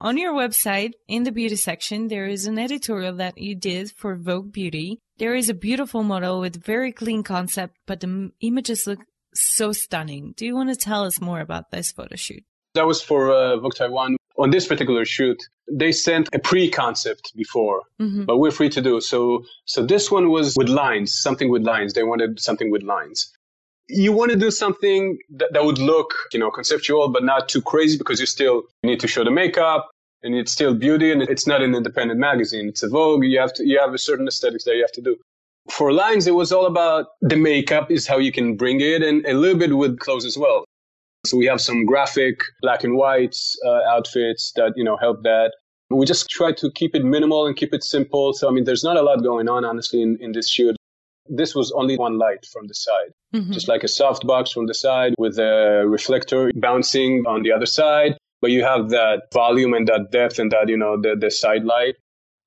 On 0.00 0.18
your 0.18 0.34
website, 0.34 0.92
in 1.08 1.22
the 1.22 1.32
beauty 1.32 1.56
section, 1.56 2.08
there 2.08 2.26
is 2.26 2.46
an 2.46 2.58
editorial 2.58 3.16
that 3.16 3.38
you 3.38 3.54
did 3.54 3.92
for 3.92 4.14
Vogue 4.14 4.52
Beauty. 4.52 4.98
There 5.16 5.34
is 5.34 5.48
a 5.48 5.54
beautiful 5.54 6.02
model 6.02 6.38
with 6.38 6.62
very 6.62 6.92
clean 6.92 7.22
concept, 7.22 7.76
but 7.86 8.00
the 8.00 8.30
images 8.40 8.86
look 8.86 8.98
so 9.34 9.72
stunning. 9.72 10.34
Do 10.36 10.44
you 10.44 10.54
want 10.54 10.68
to 10.68 10.76
tell 10.76 11.04
us 11.04 11.20
more 11.20 11.40
about 11.40 11.70
this 11.70 11.92
photo 11.92 12.14
shoot? 12.14 12.44
That 12.74 12.86
was 12.86 13.00
for 13.00 13.32
uh, 13.32 13.56
Vogue 13.56 13.74
Taiwan. 13.74 14.16
On 14.38 14.50
this 14.50 14.66
particular 14.66 15.06
shoot, 15.06 15.42
they 15.72 15.92
sent 15.92 16.28
a 16.34 16.38
pre-concept 16.38 17.32
before, 17.34 17.82
mm-hmm. 17.98 18.26
but 18.26 18.36
we're 18.36 18.50
free 18.50 18.68
to 18.68 18.82
do. 18.82 19.00
So, 19.00 19.44
so 19.64 19.84
this 19.84 20.10
one 20.10 20.28
was 20.30 20.54
with 20.58 20.68
lines, 20.68 21.14
something 21.14 21.50
with 21.50 21.62
lines. 21.62 21.94
They 21.94 22.02
wanted 22.02 22.38
something 22.38 22.70
with 22.70 22.82
lines. 22.82 23.32
You 23.88 24.12
want 24.12 24.32
to 24.32 24.36
do 24.36 24.50
something 24.50 25.18
that, 25.30 25.52
that 25.52 25.64
would 25.64 25.78
look, 25.78 26.12
you 26.32 26.40
know, 26.40 26.50
conceptual, 26.50 27.08
but 27.08 27.22
not 27.22 27.48
too 27.48 27.62
crazy 27.62 27.96
because 27.96 28.18
you 28.18 28.26
still 28.26 28.64
need 28.82 29.00
to 29.00 29.08
show 29.08 29.24
the 29.24 29.30
makeup 29.30 29.90
and 30.22 30.34
it's 30.34 30.52
still 30.52 30.74
beauty 30.74 31.12
and 31.12 31.22
it's 31.22 31.46
not 31.46 31.62
an 31.62 31.74
independent 31.74 32.18
magazine. 32.18 32.68
It's 32.68 32.82
a 32.82 32.88
Vogue. 32.88 33.24
You 33.24 33.38
have 33.38 33.52
to, 33.54 33.66
you 33.66 33.78
have 33.78 33.94
a 33.94 33.98
certain 33.98 34.26
aesthetics 34.26 34.64
that 34.64 34.74
you 34.74 34.82
have 34.82 34.92
to 34.92 35.02
do. 35.02 35.16
For 35.70 35.92
lines, 35.92 36.26
it 36.26 36.34
was 36.34 36.52
all 36.52 36.66
about 36.66 37.06
the 37.20 37.36
makeup 37.36 37.90
is 37.90 38.06
how 38.06 38.18
you 38.18 38.32
can 38.32 38.56
bring 38.56 38.80
it 38.80 39.02
and 39.02 39.24
a 39.26 39.34
little 39.34 39.58
bit 39.58 39.76
with 39.76 39.98
clothes 39.98 40.24
as 40.24 40.36
well. 40.36 40.64
So 41.24 41.36
we 41.36 41.46
have 41.46 41.60
some 41.60 41.84
graphic 41.84 42.40
black 42.62 42.84
and 42.84 42.96
white 42.96 43.36
uh, 43.64 43.80
outfits 43.88 44.52
that, 44.56 44.74
you 44.76 44.84
know, 44.84 44.96
help 44.96 45.22
that. 45.22 45.52
We 45.90 46.06
just 46.06 46.28
try 46.28 46.52
to 46.52 46.70
keep 46.72 46.94
it 46.94 47.04
minimal 47.04 47.46
and 47.46 47.56
keep 47.56 47.72
it 47.72 47.84
simple. 47.84 48.32
So, 48.32 48.48
I 48.48 48.52
mean, 48.52 48.64
there's 48.64 48.84
not 48.84 48.96
a 48.96 49.02
lot 49.02 49.22
going 49.22 49.48
on, 49.48 49.64
honestly, 49.64 50.02
in, 50.02 50.18
in 50.20 50.32
this 50.32 50.48
shoot. 50.48 50.76
This 51.28 51.54
was 51.54 51.72
only 51.72 51.96
one 51.96 52.18
light 52.18 52.46
from 52.52 52.66
the 52.66 52.74
side, 52.74 53.12
mm-hmm. 53.34 53.52
just 53.52 53.68
like 53.68 53.84
a 53.84 53.88
soft 53.88 54.26
box 54.26 54.50
from 54.52 54.66
the 54.66 54.74
side 54.74 55.14
with 55.18 55.38
a 55.38 55.84
reflector 55.86 56.50
bouncing 56.54 57.24
on 57.26 57.42
the 57.42 57.52
other 57.52 57.66
side. 57.66 58.16
But 58.40 58.50
you 58.50 58.62
have 58.64 58.90
that 58.90 59.22
volume 59.32 59.72
and 59.72 59.88
that 59.88 60.10
depth 60.12 60.38
and 60.38 60.50
that, 60.52 60.68
you 60.68 60.76
know, 60.76 61.00
the, 61.00 61.16
the 61.18 61.30
side 61.30 61.64
light. 61.64 61.94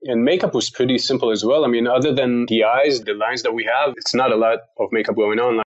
And 0.04 0.24
makeup 0.24 0.54
was 0.54 0.70
pretty 0.70 0.98
simple 0.98 1.32
as 1.32 1.44
well. 1.44 1.66
I 1.66 1.68
mean, 1.68 1.88
other 1.88 2.14
than 2.14 2.46
the 2.46 2.64
eyes, 2.64 3.02
the 3.02 3.14
lines 3.14 3.44
that 3.44 3.54
we 3.54 3.66
have, 3.66 3.94
it's 3.98 4.14
not 4.14 4.32
a 4.32 4.36
lot 4.36 4.60
of 4.78 4.90
makeup 4.92 5.16
going 5.16 5.40
on. 5.40 5.58
Like, 5.58 5.66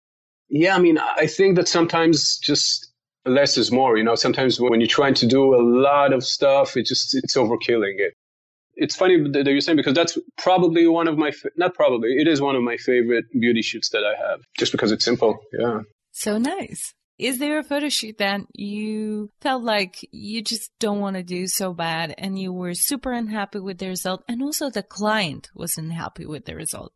Yeah, 0.50 0.76
I 0.76 0.80
mean, 0.80 0.98
I 0.98 1.28
think 1.28 1.58
that 1.58 1.68
sometimes 1.68 2.38
just 2.38 2.92
less 3.26 3.58
is 3.58 3.72
more. 3.72 3.98
You 3.98 4.04
know, 4.04 4.16
sometimes 4.16 4.60
when 4.60 4.80
you're 4.80 4.88
trying 4.88 5.16
to 5.16 5.28
do 5.28 5.56
a 5.56 5.62
lot 5.62 6.14
of 6.14 6.24
stuff, 6.24 6.78
it 6.78 6.86
just 6.86 7.16
it's 7.16 7.36
overkilling 7.36 7.96
it. 7.98 8.14
It's 8.84 8.96
funny 8.96 9.16
that 9.34 9.46
you're 9.46 9.62
saying 9.62 9.78
because 9.78 9.94
that's 9.94 10.18
probably 10.38 10.88
one 10.88 11.08
of 11.08 11.18
my 11.18 11.32
not 11.56 11.74
probably 11.76 12.10
it 12.22 12.28
is 12.28 12.42
one 12.42 12.56
of 12.56 12.64
my 12.64 12.78
favorite 12.78 13.26
beauty 13.32 13.62
shoots 13.62 13.90
that 13.90 14.04
I 14.04 14.14
have 14.30 14.40
just 14.58 14.72
because 14.72 14.92
it's 14.92 15.06
simple. 15.06 15.40
Yeah. 15.58 15.82
So 16.12 16.38
nice. 16.38 16.94
Is 17.20 17.38
there 17.38 17.60
a 17.60 17.64
photo 17.64 17.90
shoot 17.90 18.18
that 18.18 18.42
you 18.54 19.30
felt 19.42 19.62
like 19.64 20.00
you 20.12 20.42
just 20.42 20.72
don't 20.80 21.00
want 21.00 21.16
to 21.18 21.24
do 21.24 21.46
so 21.46 21.72
bad 21.72 22.16
and 22.18 22.40
you 22.40 22.52
were 22.52 22.74
super 22.74 23.12
unhappy 23.12 23.60
with 23.60 23.78
the 23.78 23.90
result 23.90 24.24
and 24.28 24.42
also 24.42 24.72
the 24.72 24.82
client 24.82 25.50
wasn't 25.54 25.94
happy 25.94 26.26
with 26.26 26.46
the 26.46 26.56
result? 26.56 26.92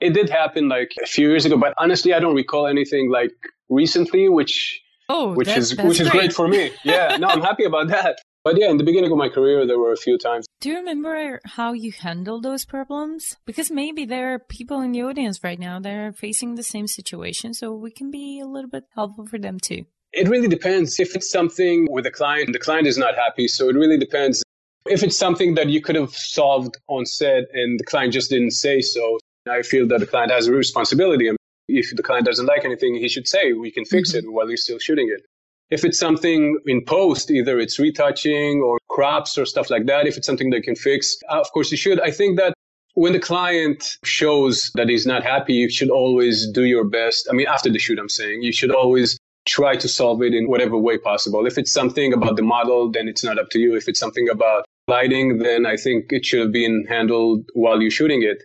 It 0.00 0.14
did 0.14 0.28
happen 0.30 0.68
like 0.68 0.90
a 1.00 1.06
few 1.06 1.28
years 1.28 1.44
ago, 1.46 1.56
but 1.56 1.74
honestly, 1.78 2.12
I 2.12 2.18
don't 2.18 2.34
recall 2.34 2.66
anything 2.66 3.08
like 3.10 3.30
recently, 3.68 4.28
which 4.28 4.80
Oh, 5.08 5.34
which 5.34 5.48
is 5.48 5.76
which 5.76 6.00
is 6.00 6.08
great. 6.08 6.20
great 6.20 6.32
for 6.32 6.48
me. 6.48 6.72
Yeah, 6.84 7.16
no, 7.18 7.28
I'm 7.28 7.42
happy 7.50 7.64
about 7.64 7.88
that. 7.88 8.18
But 8.44 8.58
yeah, 8.58 8.70
in 8.70 8.76
the 8.76 8.84
beginning 8.84 9.12
of 9.12 9.18
my 9.18 9.28
career, 9.28 9.66
there 9.66 9.78
were 9.78 9.92
a 9.92 9.96
few 9.96 10.18
times. 10.18 10.46
Do 10.60 10.70
you 10.70 10.76
remember 10.76 11.40
how 11.44 11.74
you 11.74 11.92
handled 11.92 12.42
those 12.42 12.64
problems? 12.64 13.36
Because 13.46 13.70
maybe 13.70 14.04
there 14.04 14.34
are 14.34 14.38
people 14.40 14.80
in 14.80 14.90
the 14.90 15.02
audience 15.02 15.44
right 15.44 15.58
now 15.58 15.78
that 15.78 15.92
are 15.92 16.12
facing 16.12 16.56
the 16.56 16.64
same 16.64 16.88
situation, 16.88 17.54
so 17.54 17.72
we 17.72 17.92
can 17.92 18.10
be 18.10 18.40
a 18.40 18.46
little 18.46 18.70
bit 18.70 18.84
helpful 18.94 19.26
for 19.26 19.38
them 19.38 19.60
too. 19.60 19.84
It 20.12 20.28
really 20.28 20.48
depends. 20.48 20.98
If 20.98 21.14
it's 21.14 21.30
something 21.30 21.86
with 21.88 22.04
a 22.06 22.10
client, 22.10 22.52
the 22.52 22.58
client 22.58 22.88
is 22.88 22.98
not 22.98 23.14
happy, 23.14 23.46
so 23.46 23.68
it 23.68 23.76
really 23.76 23.98
depends. 23.98 24.42
If 24.86 25.04
it's 25.04 25.16
something 25.16 25.54
that 25.54 25.68
you 25.68 25.80
could 25.80 25.94
have 25.94 26.12
solved 26.12 26.76
on 26.88 27.06
set 27.06 27.44
and 27.52 27.78
the 27.78 27.84
client 27.84 28.12
just 28.12 28.30
didn't 28.30 28.50
say 28.50 28.80
so, 28.80 29.18
I 29.48 29.62
feel 29.62 29.86
that 29.86 30.00
the 30.00 30.06
client 30.06 30.32
has 30.32 30.48
a 30.48 30.52
responsibility 30.52 31.30
if 31.68 31.94
the 31.94 32.02
client 32.02 32.26
doesn't 32.26 32.46
like 32.46 32.64
anything, 32.64 32.94
he 32.96 33.08
should 33.08 33.28
say, 33.28 33.52
we 33.52 33.70
can 33.70 33.84
fix 33.84 34.10
mm-hmm. 34.10 34.26
it 34.26 34.32
while 34.32 34.46
he's 34.48 34.62
still 34.62 34.78
shooting 34.78 35.08
it. 35.14 35.24
If 35.72 35.86
it's 35.86 35.98
something 35.98 36.58
in 36.66 36.84
post, 36.84 37.30
either 37.30 37.58
it's 37.58 37.78
retouching 37.78 38.60
or 38.60 38.78
crops 38.90 39.38
or 39.38 39.46
stuff 39.46 39.70
like 39.70 39.86
that, 39.86 40.06
if 40.06 40.18
it's 40.18 40.26
something 40.26 40.50
they 40.50 40.60
can 40.60 40.76
fix, 40.76 41.16
uh, 41.30 41.40
of 41.40 41.50
course 41.52 41.70
you 41.70 41.78
should. 41.78 41.98
I 41.98 42.10
think 42.10 42.38
that 42.38 42.52
when 42.92 43.14
the 43.14 43.18
client 43.18 43.96
shows 44.04 44.70
that 44.74 44.90
he's 44.90 45.06
not 45.06 45.22
happy, 45.22 45.54
you 45.54 45.70
should 45.70 45.88
always 45.88 46.46
do 46.52 46.64
your 46.64 46.84
best. 46.84 47.26
I 47.30 47.32
mean, 47.32 47.46
after 47.46 47.70
the 47.70 47.78
shoot, 47.78 47.98
I'm 47.98 48.10
saying 48.10 48.42
you 48.42 48.52
should 48.52 48.70
always 48.70 49.16
try 49.46 49.74
to 49.76 49.88
solve 49.88 50.20
it 50.22 50.34
in 50.34 50.46
whatever 50.46 50.76
way 50.76 50.98
possible. 50.98 51.46
If 51.46 51.56
it's 51.56 51.72
something 51.72 52.12
about 52.12 52.36
the 52.36 52.42
model, 52.42 52.92
then 52.92 53.08
it's 53.08 53.24
not 53.24 53.38
up 53.38 53.48
to 53.52 53.58
you. 53.58 53.74
If 53.74 53.88
it's 53.88 53.98
something 53.98 54.28
about 54.28 54.66
lighting, 54.88 55.38
then 55.38 55.64
I 55.64 55.76
think 55.78 56.12
it 56.12 56.26
should 56.26 56.40
have 56.40 56.52
been 56.52 56.84
handled 56.86 57.46
while 57.54 57.80
you're 57.80 57.90
shooting 57.90 58.22
it 58.22 58.42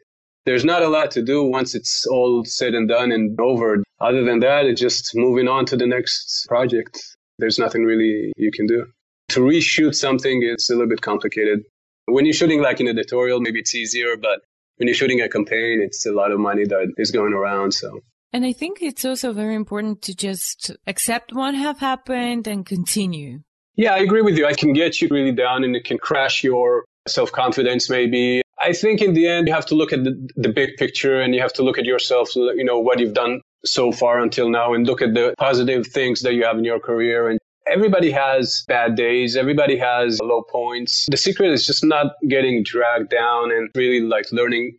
there's 0.47 0.63
not 0.63 0.81
a 0.81 0.87
lot 0.87 1.11
to 1.11 1.21
do 1.21 1.43
once 1.43 1.75
it's 1.75 2.07
all 2.07 2.45
said 2.45 2.73
and 2.73 2.87
done 2.87 3.11
and 3.11 3.37
over. 3.37 3.83
Other 3.99 4.23
than 4.23 4.39
that, 4.39 4.65
it's 4.65 4.79
just 4.79 5.11
moving 5.13 5.49
on 5.49 5.65
to 5.65 5.75
the 5.75 5.85
next 5.85 6.45
project. 6.47 7.16
There's 7.39 7.59
nothing 7.59 7.83
really 7.83 8.31
you 8.37 8.51
can 8.51 8.67
do. 8.67 8.87
To 9.29 9.41
reshoot 9.41 9.95
something, 9.95 10.41
it's 10.43 10.69
a 10.69 10.73
little 10.73 10.87
bit 10.87 11.01
complicated. 11.01 11.63
When 12.05 12.25
you're 12.25 12.33
shooting 12.33 12.61
like 12.61 12.79
an 12.79 12.87
editorial, 12.87 13.41
maybe 13.41 13.59
it's 13.59 13.75
easier, 13.75 14.15
but 14.15 14.39
when 14.77 14.87
you're 14.87 14.95
shooting 14.95 15.21
a 15.21 15.29
campaign, 15.29 15.81
it's 15.81 16.05
a 16.05 16.11
lot 16.11 16.31
of 16.31 16.39
money 16.39 16.65
that 16.65 16.93
is 16.97 17.11
going 17.11 17.33
around. 17.33 17.73
So. 17.73 17.99
And 18.33 18.45
I 18.45 18.53
think 18.53 18.81
it's 18.81 19.05
also 19.05 19.33
very 19.33 19.55
important 19.55 20.01
to 20.03 20.15
just 20.15 20.71
accept 20.85 21.33
what 21.33 21.55
have 21.55 21.79
happened 21.79 22.47
and 22.47 22.65
continue. 22.65 23.39
Yeah, 23.75 23.93
I 23.93 23.99
agree 23.99 24.21
with 24.21 24.37
you. 24.37 24.45
I 24.47 24.53
can 24.53 24.73
get 24.73 25.01
you 25.01 25.07
really 25.09 25.31
down 25.31 25.63
and 25.63 25.75
it 25.75 25.83
can 25.83 25.97
crash 25.97 26.43
your 26.43 26.85
self 27.07 27.31
confidence 27.31 27.89
maybe. 27.89 28.41
I 28.59 28.73
think 28.73 29.01
in 29.01 29.13
the 29.13 29.27
end, 29.27 29.47
you 29.47 29.53
have 29.53 29.67
to 29.67 29.75
look 29.75 29.93
at 29.93 30.03
the, 30.03 30.29
the 30.35 30.49
big 30.49 30.77
picture 30.77 31.21
and 31.21 31.35
you 31.35 31.41
have 31.41 31.53
to 31.53 31.63
look 31.63 31.77
at 31.77 31.85
yourself, 31.85 32.35
you 32.35 32.63
know, 32.63 32.79
what 32.79 32.99
you've 32.99 33.13
done 33.13 33.41
so 33.65 33.91
far 33.91 34.19
until 34.19 34.49
now 34.49 34.73
and 34.73 34.85
look 34.85 35.01
at 35.01 35.13
the 35.13 35.33
positive 35.37 35.87
things 35.87 36.21
that 36.21 36.33
you 36.33 36.43
have 36.43 36.57
in 36.57 36.63
your 36.63 36.79
career. 36.79 37.29
And 37.29 37.39
everybody 37.67 38.11
has 38.11 38.63
bad 38.67 38.95
days. 38.95 39.35
Everybody 39.35 39.77
has 39.77 40.19
low 40.21 40.43
points. 40.43 41.07
The 41.09 41.17
secret 41.17 41.51
is 41.51 41.65
just 41.65 41.83
not 41.83 42.13
getting 42.27 42.63
dragged 42.63 43.09
down 43.09 43.51
and 43.51 43.69
really 43.75 44.01
like 44.01 44.31
learning 44.31 44.77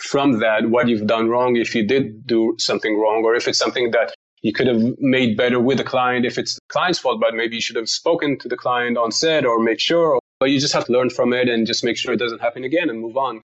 from 0.00 0.38
that 0.40 0.70
what 0.70 0.88
you've 0.88 1.06
done 1.06 1.28
wrong 1.28 1.56
if 1.56 1.74
you 1.74 1.86
did 1.86 2.26
do 2.26 2.54
something 2.58 2.98
wrong 2.98 3.22
or 3.24 3.34
if 3.34 3.46
it's 3.46 3.58
something 3.58 3.90
that 3.90 4.14
you 4.40 4.50
could 4.50 4.66
have 4.66 4.80
made 4.98 5.36
better 5.36 5.60
with 5.60 5.76
the 5.76 5.84
client 5.84 6.24
if 6.24 6.38
it's 6.38 6.54
the 6.54 6.60
client's 6.68 6.98
fault 6.98 7.20
but 7.20 7.34
maybe 7.34 7.56
you 7.56 7.60
should 7.60 7.76
have 7.76 7.88
spoken 7.88 8.38
to 8.38 8.48
the 8.48 8.56
client 8.56 8.96
on 8.96 9.12
set 9.12 9.44
or 9.44 9.62
made 9.62 9.78
sure 9.78 10.18
but 10.40 10.50
you 10.50 10.58
just 10.58 10.72
have 10.72 10.86
to 10.86 10.92
learn 10.92 11.10
from 11.10 11.34
it 11.34 11.48
and 11.48 11.66
just 11.66 11.84
make 11.84 11.98
sure 11.98 12.14
it 12.14 12.16
doesn't 12.16 12.40
happen 12.40 12.64
again 12.64 12.88
and 12.88 12.98
move 12.98 13.16
on. 13.16 13.42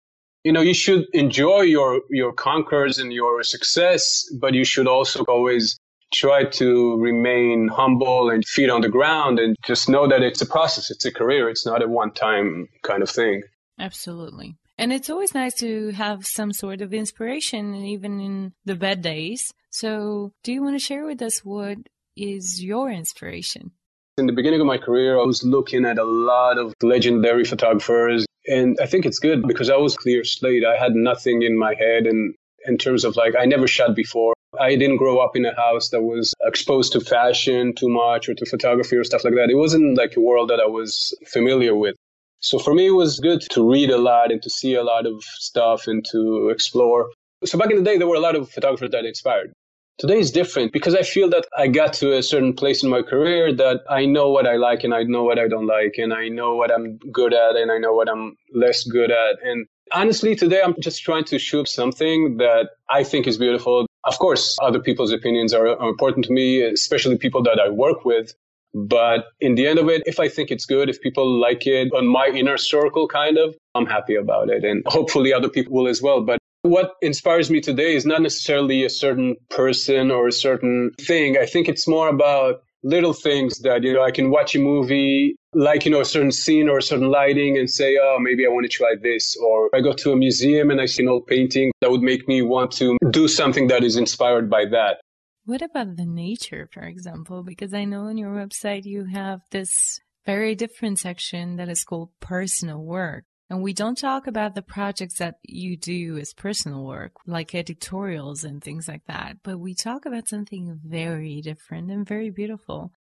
You 0.44 0.52
know, 0.52 0.60
you 0.60 0.74
should 0.74 1.06
enjoy 1.12 1.62
your, 1.62 2.00
your 2.10 2.32
conquers 2.32 2.98
and 2.98 3.12
your 3.12 3.42
success, 3.42 4.24
but 4.40 4.54
you 4.54 4.64
should 4.64 4.86
also 4.86 5.24
always 5.24 5.78
try 6.12 6.44
to 6.44 6.98
remain 6.98 7.68
humble 7.68 8.30
and 8.30 8.46
feet 8.46 8.70
on 8.70 8.80
the 8.80 8.88
ground 8.88 9.38
and 9.38 9.56
just 9.66 9.88
know 9.88 10.08
that 10.08 10.22
it's 10.22 10.40
a 10.40 10.46
process. 10.46 10.90
It's 10.90 11.04
a 11.04 11.12
career. 11.12 11.48
It's 11.48 11.66
not 11.66 11.82
a 11.82 11.88
one 11.88 12.12
time 12.12 12.68
kind 12.82 13.02
of 13.02 13.10
thing. 13.10 13.42
Absolutely. 13.78 14.56
And 14.78 14.92
it's 14.92 15.10
always 15.10 15.34
nice 15.34 15.54
to 15.56 15.90
have 15.90 16.24
some 16.24 16.52
sort 16.52 16.82
of 16.82 16.94
inspiration, 16.94 17.74
even 17.74 18.20
in 18.20 18.52
the 18.64 18.76
bad 18.76 19.02
days. 19.02 19.52
So, 19.70 20.32
do 20.44 20.52
you 20.52 20.62
want 20.62 20.76
to 20.76 20.84
share 20.84 21.04
with 21.04 21.20
us 21.20 21.44
what 21.44 21.78
is 22.16 22.62
your 22.62 22.90
inspiration? 22.90 23.72
In 24.16 24.26
the 24.26 24.32
beginning 24.32 24.60
of 24.60 24.66
my 24.66 24.78
career, 24.78 25.18
I 25.18 25.24
was 25.24 25.42
looking 25.44 25.84
at 25.84 25.98
a 25.98 26.04
lot 26.04 26.58
of 26.58 26.74
legendary 26.82 27.44
photographers. 27.44 28.24
And 28.48 28.78
I 28.82 28.86
think 28.86 29.04
it's 29.04 29.18
good 29.18 29.46
because 29.46 29.70
I 29.70 29.76
was 29.76 29.96
clear 29.96 30.24
slate. 30.24 30.64
I 30.64 30.76
had 30.76 30.94
nothing 30.94 31.42
in 31.42 31.58
my 31.58 31.74
head. 31.74 32.06
And 32.06 32.34
in 32.66 32.78
terms 32.78 33.04
of 33.04 33.16
like, 33.16 33.34
I 33.38 33.44
never 33.44 33.66
shot 33.66 33.94
before. 33.94 34.34
I 34.58 34.76
didn't 34.76 34.96
grow 34.96 35.18
up 35.18 35.36
in 35.36 35.44
a 35.44 35.54
house 35.54 35.90
that 35.90 36.02
was 36.02 36.32
exposed 36.42 36.92
to 36.92 37.00
fashion 37.00 37.74
too 37.74 37.88
much 37.90 38.28
or 38.28 38.34
to 38.34 38.46
photography 38.46 38.96
or 38.96 39.04
stuff 39.04 39.24
like 39.24 39.34
that. 39.34 39.50
It 39.50 39.56
wasn't 39.56 39.98
like 39.98 40.16
a 40.16 40.20
world 40.20 40.48
that 40.48 40.60
I 40.60 40.66
was 40.66 41.14
familiar 41.26 41.76
with. 41.76 41.96
So 42.40 42.58
for 42.58 42.72
me, 42.72 42.86
it 42.86 42.92
was 42.92 43.20
good 43.20 43.42
to 43.50 43.70
read 43.70 43.90
a 43.90 43.98
lot 43.98 44.32
and 44.32 44.42
to 44.42 44.50
see 44.50 44.74
a 44.74 44.82
lot 44.82 45.06
of 45.06 45.22
stuff 45.22 45.86
and 45.86 46.04
to 46.12 46.48
explore. 46.48 47.10
So 47.44 47.58
back 47.58 47.70
in 47.70 47.76
the 47.76 47.82
day, 47.82 47.98
there 47.98 48.06
were 48.06 48.16
a 48.16 48.20
lot 48.20 48.36
of 48.36 48.50
photographers 48.50 48.90
that 48.92 49.04
inspired. 49.04 49.52
Today 49.98 50.20
is 50.20 50.30
different 50.30 50.72
because 50.72 50.94
I 50.94 51.02
feel 51.02 51.28
that 51.30 51.44
I 51.56 51.66
got 51.66 51.92
to 51.94 52.16
a 52.16 52.22
certain 52.22 52.54
place 52.54 52.84
in 52.84 52.88
my 52.88 53.02
career 53.02 53.52
that 53.54 53.80
I 53.90 54.06
know 54.06 54.30
what 54.30 54.46
I 54.46 54.54
like 54.54 54.84
and 54.84 54.94
I 54.94 55.02
know 55.02 55.24
what 55.24 55.40
I 55.40 55.48
don't 55.48 55.66
like 55.66 55.96
and 55.98 56.14
I 56.14 56.28
know 56.28 56.54
what 56.54 56.70
I'm 56.70 56.98
good 57.10 57.34
at 57.34 57.56
and 57.56 57.72
I 57.72 57.78
know 57.78 57.92
what 57.92 58.08
I'm 58.08 58.36
less 58.54 58.84
good 58.84 59.10
at. 59.10 59.42
And 59.42 59.66
honestly, 59.92 60.36
today 60.36 60.62
I'm 60.64 60.76
just 60.80 61.02
trying 61.02 61.24
to 61.24 61.38
shoot 61.40 61.66
something 61.66 62.36
that 62.36 62.68
I 62.88 63.02
think 63.02 63.26
is 63.26 63.38
beautiful. 63.38 63.86
Of 64.04 64.20
course, 64.20 64.56
other 64.62 64.78
people's 64.78 65.12
opinions 65.12 65.52
are, 65.52 65.66
are 65.66 65.88
important 65.88 66.26
to 66.26 66.32
me, 66.32 66.62
especially 66.62 67.18
people 67.18 67.42
that 67.42 67.58
I 67.58 67.68
work 67.68 68.04
with. 68.04 68.34
But 68.74 69.24
in 69.40 69.56
the 69.56 69.66
end 69.66 69.80
of 69.80 69.88
it, 69.88 70.04
if 70.06 70.20
I 70.20 70.28
think 70.28 70.52
it's 70.52 70.64
good, 70.64 70.88
if 70.88 71.00
people 71.00 71.40
like 71.40 71.66
it 71.66 71.92
on 71.92 72.06
my 72.06 72.28
inner 72.28 72.56
circle, 72.56 73.08
kind 73.08 73.36
of, 73.36 73.56
I'm 73.74 73.86
happy 73.86 74.14
about 74.14 74.48
it. 74.48 74.62
And 74.62 74.84
hopefully 74.86 75.32
other 75.32 75.48
people 75.48 75.72
will 75.72 75.88
as 75.88 76.00
well. 76.00 76.20
But 76.20 76.37
what 76.62 76.94
inspires 77.02 77.50
me 77.50 77.60
today 77.60 77.94
is 77.94 78.04
not 78.04 78.22
necessarily 78.22 78.84
a 78.84 78.90
certain 78.90 79.36
person 79.50 80.10
or 80.10 80.28
a 80.28 80.32
certain 80.32 80.90
thing. 81.00 81.36
I 81.38 81.46
think 81.46 81.68
it's 81.68 81.86
more 81.86 82.08
about 82.08 82.62
little 82.82 83.12
things 83.12 83.60
that, 83.60 83.82
you 83.82 83.92
know, 83.92 84.02
I 84.02 84.10
can 84.10 84.30
watch 84.30 84.54
a 84.54 84.58
movie, 84.58 85.36
like, 85.52 85.84
you 85.84 85.90
know, 85.90 86.00
a 86.00 86.04
certain 86.04 86.32
scene 86.32 86.68
or 86.68 86.78
a 86.78 86.82
certain 86.82 87.10
lighting 87.10 87.58
and 87.58 87.68
say, 87.68 87.98
oh, 88.00 88.18
maybe 88.20 88.46
I 88.46 88.48
want 88.48 88.70
to 88.70 88.76
try 88.76 88.94
this. 89.00 89.36
Or 89.36 89.70
I 89.74 89.80
go 89.80 89.92
to 89.92 90.12
a 90.12 90.16
museum 90.16 90.70
and 90.70 90.80
I 90.80 90.86
see 90.86 91.02
an 91.02 91.08
old 91.08 91.26
painting 91.26 91.72
that 91.80 91.90
would 91.90 92.02
make 92.02 92.28
me 92.28 92.42
want 92.42 92.70
to 92.72 92.96
do 93.10 93.28
something 93.28 93.68
that 93.68 93.82
is 93.84 93.96
inspired 93.96 94.48
by 94.48 94.64
that. 94.66 95.00
What 95.44 95.62
about 95.62 95.96
the 95.96 96.04
nature, 96.04 96.68
for 96.72 96.82
example? 96.82 97.42
Because 97.42 97.72
I 97.72 97.84
know 97.84 98.02
on 98.02 98.18
your 98.18 98.30
website 98.30 98.84
you 98.84 99.06
have 99.06 99.40
this 99.50 99.98
very 100.26 100.54
different 100.54 100.98
section 100.98 101.56
that 101.56 101.70
is 101.70 101.84
called 101.84 102.10
personal 102.20 102.84
work. 102.84 103.24
And 103.50 103.62
we 103.62 103.72
don't 103.72 103.96
talk 103.96 104.26
about 104.26 104.54
the 104.54 104.62
projects 104.62 105.18
that 105.18 105.36
you 105.42 105.76
do 105.76 106.18
as 106.18 106.34
personal 106.34 106.84
work, 106.84 107.12
like 107.26 107.54
editorials 107.54 108.44
and 108.44 108.62
things 108.62 108.86
like 108.86 109.06
that, 109.06 109.38
but 109.42 109.58
we 109.58 109.74
talk 109.74 110.04
about 110.04 110.28
something 110.28 110.78
very 110.84 111.40
different 111.40 111.90
and 111.90 112.06
very 112.06 112.30
beautiful. 112.30 112.92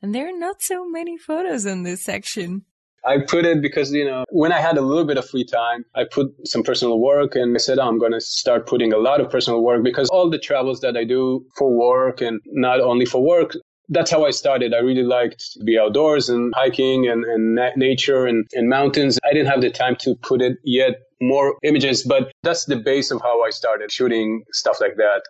And 0.00 0.14
there 0.14 0.28
are 0.28 0.38
not 0.38 0.62
so 0.62 0.88
many 0.88 1.18
photos 1.18 1.66
in 1.66 1.82
this 1.82 2.04
section. 2.04 2.64
I 3.04 3.18
put 3.18 3.44
it 3.44 3.62
because, 3.62 3.92
you 3.92 4.04
know, 4.04 4.24
when 4.30 4.52
I 4.52 4.60
had 4.60 4.76
a 4.76 4.80
little 4.80 5.04
bit 5.04 5.16
of 5.16 5.28
free 5.28 5.44
time, 5.44 5.84
I 5.94 6.04
put 6.10 6.26
some 6.44 6.64
personal 6.64 7.00
work 7.00 7.36
and 7.36 7.56
I 7.56 7.58
said, 7.58 7.78
oh, 7.78 7.86
I'm 7.86 7.98
going 7.98 8.12
to 8.12 8.20
start 8.20 8.66
putting 8.66 8.92
a 8.92 8.98
lot 8.98 9.20
of 9.20 9.30
personal 9.30 9.62
work 9.62 9.84
because 9.84 10.08
all 10.08 10.28
the 10.28 10.38
travels 10.38 10.80
that 10.80 10.96
I 10.96 11.04
do 11.04 11.46
for 11.56 11.70
work 11.70 12.20
and 12.20 12.40
not 12.46 12.80
only 12.80 13.06
for 13.06 13.22
work, 13.24 13.54
that's 13.88 14.10
how 14.10 14.24
I 14.24 14.30
started. 14.30 14.74
I 14.74 14.78
really 14.78 15.02
liked 15.02 15.52
to 15.52 15.64
be 15.64 15.78
outdoors 15.78 16.28
and 16.28 16.52
hiking 16.56 17.08
and, 17.08 17.24
and 17.24 17.54
na- 17.54 17.70
nature 17.76 18.26
and, 18.26 18.46
and 18.52 18.68
mountains. 18.68 19.18
I 19.24 19.32
didn't 19.32 19.48
have 19.48 19.60
the 19.60 19.70
time 19.70 19.96
to 20.00 20.14
put 20.16 20.42
it 20.42 20.58
yet 20.64 21.02
more 21.20 21.56
images, 21.62 22.02
but 22.02 22.32
that's 22.42 22.64
the 22.66 22.76
base 22.76 23.10
of 23.10 23.20
how 23.22 23.42
I 23.42 23.50
started 23.50 23.90
shooting 23.90 24.44
stuff 24.52 24.80
like 24.80 24.96
that. 24.96 25.22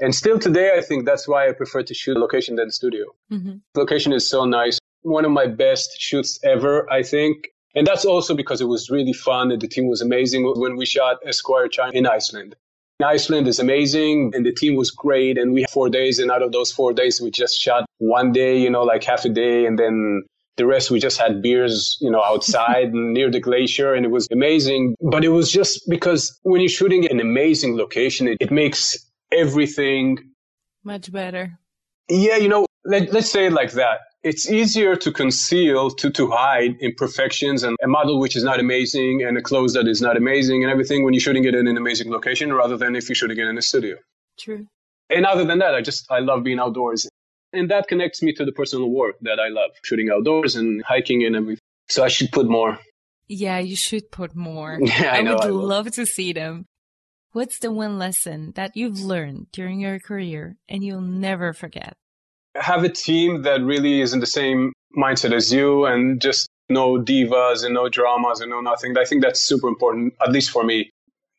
And 0.00 0.14
still 0.14 0.38
today, 0.38 0.72
I 0.76 0.80
think 0.80 1.04
that's 1.06 1.26
why 1.26 1.48
I 1.48 1.52
prefer 1.52 1.82
to 1.82 1.94
shoot 1.94 2.16
location 2.16 2.56
than 2.56 2.70
studio. 2.70 3.06
Mm-hmm. 3.32 3.56
Location 3.74 4.12
is 4.12 4.28
so 4.28 4.44
nice. 4.44 4.78
One 5.02 5.24
of 5.24 5.32
my 5.32 5.46
best 5.46 6.00
shoots 6.00 6.38
ever, 6.44 6.90
I 6.92 7.02
think. 7.02 7.48
And 7.74 7.86
that's 7.86 8.04
also 8.04 8.34
because 8.34 8.60
it 8.60 8.66
was 8.66 8.90
really 8.90 9.12
fun 9.12 9.52
and 9.52 9.60
the 9.60 9.68
team 9.68 9.88
was 9.88 10.00
amazing 10.00 10.50
when 10.56 10.76
we 10.76 10.86
shot 10.86 11.18
Esquire 11.26 11.68
China 11.68 11.92
in 11.92 12.06
Iceland. 12.06 12.56
Iceland 13.04 13.46
is 13.46 13.58
amazing 13.58 14.32
and 14.34 14.44
the 14.44 14.52
team 14.52 14.76
was 14.76 14.90
great. 14.90 15.38
And 15.38 15.52
we 15.52 15.62
had 15.62 15.70
four 15.70 15.88
days. 15.88 16.18
And 16.18 16.30
out 16.30 16.42
of 16.42 16.52
those 16.52 16.72
four 16.72 16.92
days, 16.92 17.20
we 17.20 17.30
just 17.30 17.58
shot 17.58 17.86
one 17.98 18.32
day, 18.32 18.58
you 18.58 18.70
know, 18.70 18.82
like 18.82 19.04
half 19.04 19.24
a 19.24 19.28
day. 19.28 19.66
And 19.66 19.78
then 19.78 20.22
the 20.56 20.66
rest, 20.66 20.90
we 20.90 20.98
just 20.98 21.18
had 21.18 21.40
beers, 21.40 21.96
you 22.00 22.10
know, 22.10 22.22
outside 22.22 22.88
and 22.88 23.12
near 23.14 23.30
the 23.30 23.40
glacier. 23.40 23.94
And 23.94 24.04
it 24.04 24.10
was 24.10 24.26
amazing. 24.32 24.96
But 25.00 25.24
it 25.24 25.28
was 25.28 25.50
just 25.50 25.88
because 25.88 26.38
when 26.42 26.60
you're 26.60 26.68
shooting 26.68 27.08
an 27.10 27.20
amazing 27.20 27.76
location, 27.76 28.26
it, 28.26 28.38
it 28.40 28.50
makes 28.50 28.96
everything 29.32 30.18
much 30.82 31.12
better. 31.12 31.58
Yeah. 32.08 32.36
You 32.36 32.48
know, 32.48 32.66
let, 32.84 33.12
let's 33.12 33.30
say 33.30 33.46
it 33.46 33.52
like 33.52 33.72
that 33.72 34.00
it's 34.22 34.50
easier 34.50 34.96
to 34.96 35.12
conceal, 35.12 35.90
to, 35.90 36.10
to 36.10 36.30
hide 36.30 36.76
imperfections 36.80 37.62
and 37.62 37.76
a 37.82 37.86
model 37.86 38.18
which 38.18 38.36
is 38.36 38.42
not 38.42 38.58
amazing 38.58 39.22
and 39.22 39.38
a 39.38 39.42
clothes 39.42 39.74
that 39.74 39.86
is 39.86 40.02
not 40.02 40.16
amazing 40.16 40.64
and 40.64 40.72
everything 40.72 41.04
when 41.04 41.14
you're 41.14 41.20
shooting 41.20 41.44
it 41.44 41.54
in 41.54 41.68
an 41.68 41.76
amazing 41.76 42.10
location 42.10 42.52
rather 42.52 42.76
than 42.76 42.96
if 42.96 43.08
you're 43.08 43.16
shooting 43.16 43.38
it 43.38 43.46
in 43.46 43.56
a 43.56 43.62
studio. 43.62 43.96
True. 44.38 44.66
And 45.10 45.24
other 45.24 45.44
than 45.44 45.60
that, 45.60 45.74
I 45.74 45.80
just, 45.80 46.10
I 46.10 46.18
love 46.18 46.42
being 46.42 46.58
outdoors. 46.58 47.08
And 47.52 47.70
that 47.70 47.88
connects 47.88 48.22
me 48.22 48.32
to 48.34 48.44
the 48.44 48.52
personal 48.52 48.90
work 48.90 49.16
that 49.22 49.38
I 49.40 49.48
love, 49.48 49.70
shooting 49.82 50.10
outdoors 50.10 50.56
and 50.56 50.82
hiking 50.84 51.24
and 51.24 51.36
everything. 51.36 51.62
So 51.88 52.04
I 52.04 52.08
should 52.08 52.30
put 52.30 52.46
more. 52.46 52.78
Yeah, 53.28 53.58
you 53.58 53.76
should 53.76 54.10
put 54.10 54.34
more. 54.34 54.78
Yeah, 54.82 55.12
I, 55.12 55.18
I 55.18 55.22
know, 55.22 55.34
would 55.34 55.44
I 55.44 55.48
love 55.48 55.90
to 55.92 56.04
see 56.04 56.32
them. 56.32 56.66
What's 57.32 57.58
the 57.58 57.70
one 57.70 57.98
lesson 57.98 58.52
that 58.56 58.76
you've 58.76 59.00
learned 59.00 59.46
during 59.52 59.80
your 59.80 59.98
career 60.00 60.56
and 60.68 60.82
you'll 60.82 61.00
never 61.00 61.52
forget? 61.52 61.96
Have 62.60 62.84
a 62.84 62.88
team 62.88 63.42
that 63.42 63.62
really 63.62 64.00
is 64.00 64.12
in 64.12 64.20
the 64.20 64.26
same 64.26 64.72
mindset 64.96 65.32
as 65.32 65.52
you 65.52 65.86
and 65.86 66.20
just 66.20 66.48
no 66.68 66.98
divas 66.98 67.64
and 67.64 67.74
no 67.74 67.88
dramas 67.88 68.40
and 68.40 68.50
no 68.50 68.60
nothing. 68.60 68.96
I 68.96 69.04
think 69.04 69.22
that's 69.22 69.40
super 69.40 69.68
important, 69.68 70.14
at 70.20 70.32
least 70.32 70.50
for 70.50 70.64
me. 70.64 70.90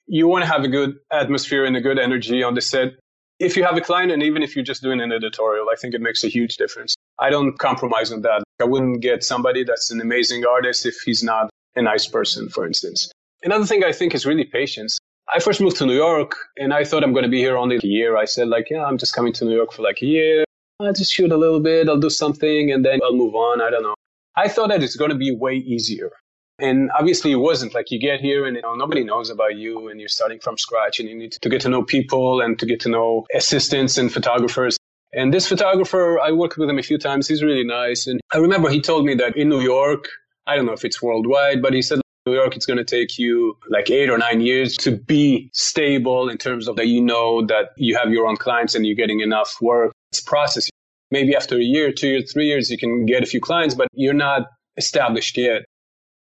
You 0.07 0.27
want 0.27 0.43
to 0.43 0.51
have 0.51 0.63
a 0.63 0.67
good 0.67 0.95
atmosphere 1.11 1.65
and 1.65 1.75
a 1.75 1.81
good 1.81 1.99
energy 1.99 2.41
on 2.41 2.55
the 2.55 2.61
set. 2.61 2.93
If 3.39 3.55
you 3.55 3.63
have 3.63 3.77
a 3.77 3.81
client 3.81 4.11
and 4.11 4.23
even 4.23 4.43
if 4.43 4.55
you're 4.55 4.65
just 4.65 4.81
doing 4.81 4.99
an 4.99 5.11
editorial, 5.11 5.67
I 5.71 5.75
think 5.75 5.93
it 5.93 6.01
makes 6.01 6.23
a 6.23 6.27
huge 6.27 6.57
difference. 6.57 6.95
I 7.19 7.29
don't 7.29 7.57
compromise 7.57 8.11
on 8.11 8.21
that. 8.21 8.43
I 8.59 8.65
wouldn't 8.65 9.01
get 9.01 9.23
somebody 9.23 9.63
that's 9.63 9.91
an 9.91 10.01
amazing 10.01 10.45
artist 10.45 10.85
if 10.85 10.95
he's 11.05 11.23
not 11.23 11.49
a 11.75 11.81
nice 11.81 12.07
person, 12.07 12.49
for 12.49 12.65
instance. 12.65 13.11
Another 13.43 13.65
thing 13.65 13.83
I 13.83 13.91
think 13.93 14.13
is 14.15 14.25
really 14.25 14.43
patience. 14.43 14.97
I 15.33 15.39
first 15.39 15.61
moved 15.61 15.77
to 15.77 15.85
New 15.85 15.95
York 15.95 16.35
and 16.57 16.73
I 16.73 16.83
thought 16.83 17.03
I'm 17.03 17.13
going 17.13 17.23
to 17.23 17.29
be 17.29 17.39
here 17.39 17.55
only 17.55 17.77
a 17.77 17.87
year. 17.87 18.17
I 18.17 18.25
said 18.25 18.47
like, 18.47 18.69
yeah, 18.69 18.83
I'm 18.83 18.97
just 18.97 19.13
coming 19.13 19.31
to 19.33 19.45
New 19.45 19.55
York 19.55 19.71
for 19.71 19.83
like 19.83 20.01
a 20.01 20.05
year. 20.05 20.43
I'll 20.81 20.93
just 20.93 21.11
shoot 21.11 21.31
a 21.31 21.37
little 21.37 21.59
bit, 21.59 21.89
I'll 21.89 21.99
do 21.99 22.09
something, 22.09 22.71
and 22.71 22.85
then 22.85 23.01
I'll 23.03 23.15
move 23.15 23.35
on. 23.35 23.61
I 23.61 23.69
don't 23.69 23.83
know. 23.83 23.95
I 24.37 24.47
thought 24.47 24.69
that 24.69 24.81
it's 24.81 24.95
going 24.95 25.11
to 25.11 25.17
be 25.17 25.35
way 25.35 25.55
easier. 25.55 26.11
And 26.57 26.89
obviously 26.97 27.31
it 27.31 27.37
wasn't 27.37 27.73
like 27.73 27.91
you 27.91 27.99
get 27.99 28.21
here 28.21 28.45
and 28.45 28.55
you 28.55 28.61
know, 28.61 28.75
nobody 28.75 29.03
knows 29.03 29.29
about 29.29 29.57
you 29.57 29.89
and 29.89 29.99
you're 29.99 30.09
starting 30.09 30.39
from 30.39 30.57
scratch 30.57 30.99
and 30.99 31.07
you 31.07 31.15
need 31.15 31.31
to 31.33 31.49
get 31.49 31.61
to 31.61 31.69
know 31.69 31.83
people 31.83 32.41
and 32.41 32.59
to 32.59 32.65
get 32.65 32.81
to 32.81 32.89
know 32.89 33.25
assistants 33.33 33.97
and 33.97 34.11
photographers. 34.11 34.77
And 35.13 35.33
this 35.33 35.47
photographer, 35.47 36.19
I 36.19 36.31
worked 36.31 36.57
with 36.57 36.69
him 36.69 36.77
a 36.77 36.83
few 36.83 36.97
times. 36.97 37.27
He's 37.27 37.43
really 37.43 37.63
nice. 37.63 38.07
And 38.07 38.19
I 38.33 38.37
remember 38.37 38.69
he 38.69 38.81
told 38.81 39.05
me 39.05 39.15
that 39.15 39.35
in 39.37 39.49
New 39.49 39.61
York, 39.61 40.07
I 40.47 40.55
don't 40.55 40.65
know 40.65 40.73
if 40.73 40.85
it's 40.85 41.01
worldwide, 41.01 41.61
but 41.61 41.73
he 41.73 41.81
said 41.81 42.01
New 42.25 42.33
York, 42.33 42.55
it's 42.55 42.65
going 42.65 42.77
to 42.77 42.85
take 42.85 43.17
you 43.17 43.57
like 43.69 43.89
eight 43.89 44.09
or 44.09 44.17
nine 44.17 44.41
years 44.41 44.75
to 44.77 44.91
be 44.91 45.49
stable 45.53 46.29
in 46.29 46.37
terms 46.37 46.67
of 46.67 46.75
that 46.75 46.87
you 46.87 47.01
know 47.01 47.45
that 47.47 47.71
you 47.77 47.97
have 47.97 48.11
your 48.11 48.27
own 48.27 48.37
clients 48.37 48.75
and 48.75 48.85
you're 48.85 48.95
getting 48.95 49.21
enough 49.21 49.57
work 49.61 49.93
it's 50.11 50.21
process. 50.21 50.69
Maybe 51.11 51.35
after 51.35 51.55
a 51.55 51.61
year, 51.61 51.91
two 51.91 52.07
years, 52.07 52.31
three 52.31 52.47
years, 52.47 52.69
you 52.69 52.77
can 52.77 53.05
get 53.05 53.23
a 53.23 53.25
few 53.25 53.41
clients, 53.41 53.75
but 53.75 53.87
you're 53.93 54.13
not 54.13 54.43
established 54.77 55.37
yet. 55.37 55.63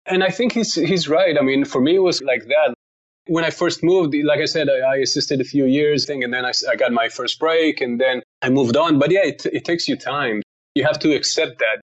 And 0.05 0.23
I 0.23 0.29
think 0.29 0.53
he's, 0.53 0.73
he's 0.73 1.07
right. 1.07 1.37
I 1.37 1.41
mean, 1.41 1.65
for 1.65 1.81
me, 1.81 1.95
it 1.95 1.99
was 1.99 2.21
like 2.21 2.45
that. 2.45 2.73
When 3.27 3.43
I 3.43 3.51
first 3.51 3.83
moved, 3.83 4.15
like 4.25 4.39
I 4.39 4.45
said, 4.45 4.67
I, 4.67 4.93
I 4.93 4.95
assisted 4.97 5.39
a 5.39 5.43
few 5.43 5.65
years 5.65 6.05
thing, 6.05 6.23
and 6.23 6.33
then 6.33 6.43
I, 6.43 6.51
I 6.69 6.75
got 6.75 6.91
my 6.91 7.07
first 7.07 7.39
break 7.39 7.79
and 7.79 8.01
then 8.01 8.23
I 8.41 8.49
moved 8.49 8.75
on. 8.75 8.97
But 8.97 9.11
yeah, 9.11 9.23
it, 9.23 9.45
it 9.45 9.63
takes 9.63 9.87
you 9.87 9.95
time. 9.95 10.41
You 10.73 10.83
have 10.83 10.99
to 10.99 11.13
accept 11.13 11.59
that. 11.59 11.81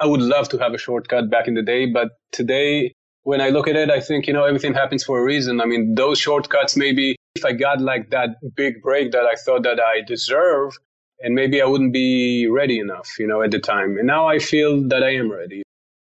I 0.00 0.06
would 0.06 0.22
love 0.22 0.48
to 0.50 0.58
have 0.58 0.72
a 0.72 0.78
shortcut 0.78 1.30
back 1.30 1.46
in 1.46 1.54
the 1.54 1.62
day, 1.62 1.84
but 1.84 2.12
today, 2.32 2.92
when 3.24 3.42
I 3.42 3.50
look 3.50 3.68
at 3.68 3.76
it, 3.76 3.90
I 3.90 4.00
think, 4.00 4.26
you 4.26 4.32
know, 4.32 4.44
everything 4.44 4.72
happens 4.72 5.04
for 5.04 5.20
a 5.20 5.22
reason. 5.22 5.60
I 5.60 5.66
mean, 5.66 5.94
those 5.94 6.18
shortcuts, 6.18 6.74
maybe 6.74 7.16
if 7.34 7.44
I 7.44 7.52
got 7.52 7.82
like 7.82 8.08
that 8.10 8.30
big 8.56 8.80
break 8.80 9.12
that 9.12 9.24
I 9.24 9.34
thought 9.44 9.62
that 9.64 9.78
I 9.78 10.00
deserve, 10.00 10.72
and 11.20 11.34
maybe 11.34 11.60
I 11.60 11.66
wouldn't 11.66 11.92
be 11.92 12.46
ready 12.48 12.78
enough, 12.78 13.18
you 13.18 13.26
know, 13.26 13.42
at 13.42 13.50
the 13.50 13.58
time. 13.58 13.98
And 13.98 14.06
now 14.06 14.26
I 14.26 14.38
feel 14.38 14.88
that 14.88 15.02
I 15.02 15.14
am 15.14 15.30
ready. 15.30 15.62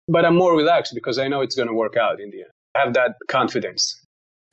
But 0.08 0.26
I'm 0.26 0.36
more 0.36 0.56
relaxed 0.56 0.93
because 0.93 1.17
I 1.17 1.28
know 1.28 1.41
it's 1.41 1.56
going 1.56 1.69
to 1.69 1.73
work 1.73 1.95
out 1.95 2.19
in 2.19 2.30
the 2.32 2.41
end. 2.41 2.52
I 2.76 2.80
have 2.80 2.93
that 2.95 3.15
confidence. 3.28 4.04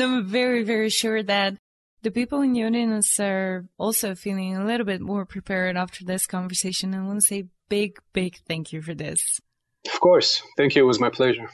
I'm 0.00 0.26
very, 0.26 0.62
very 0.62 0.90
sure 0.90 1.22
that 1.22 1.56
the 2.02 2.10
people 2.10 2.40
in 2.40 2.52
the 2.52 2.64
audience 2.64 3.18
are 3.20 3.66
also 3.78 4.14
feeling 4.14 4.56
a 4.56 4.64
little 4.64 4.86
bit 4.86 5.00
more 5.00 5.26
prepared 5.26 5.76
after 5.76 6.04
this 6.04 6.26
conversation. 6.26 6.94
I 6.94 7.02
want 7.02 7.20
to 7.20 7.26
say 7.26 7.44
big, 7.68 7.98
big 8.12 8.36
thank 8.48 8.72
you 8.72 8.80
for 8.80 8.94
this. 8.94 9.40
Of 9.92 10.00
course. 10.00 10.42
Thank 10.56 10.76
you. 10.76 10.84
It 10.84 10.86
was 10.86 11.00
my 11.00 11.10
pleasure. 11.10 11.48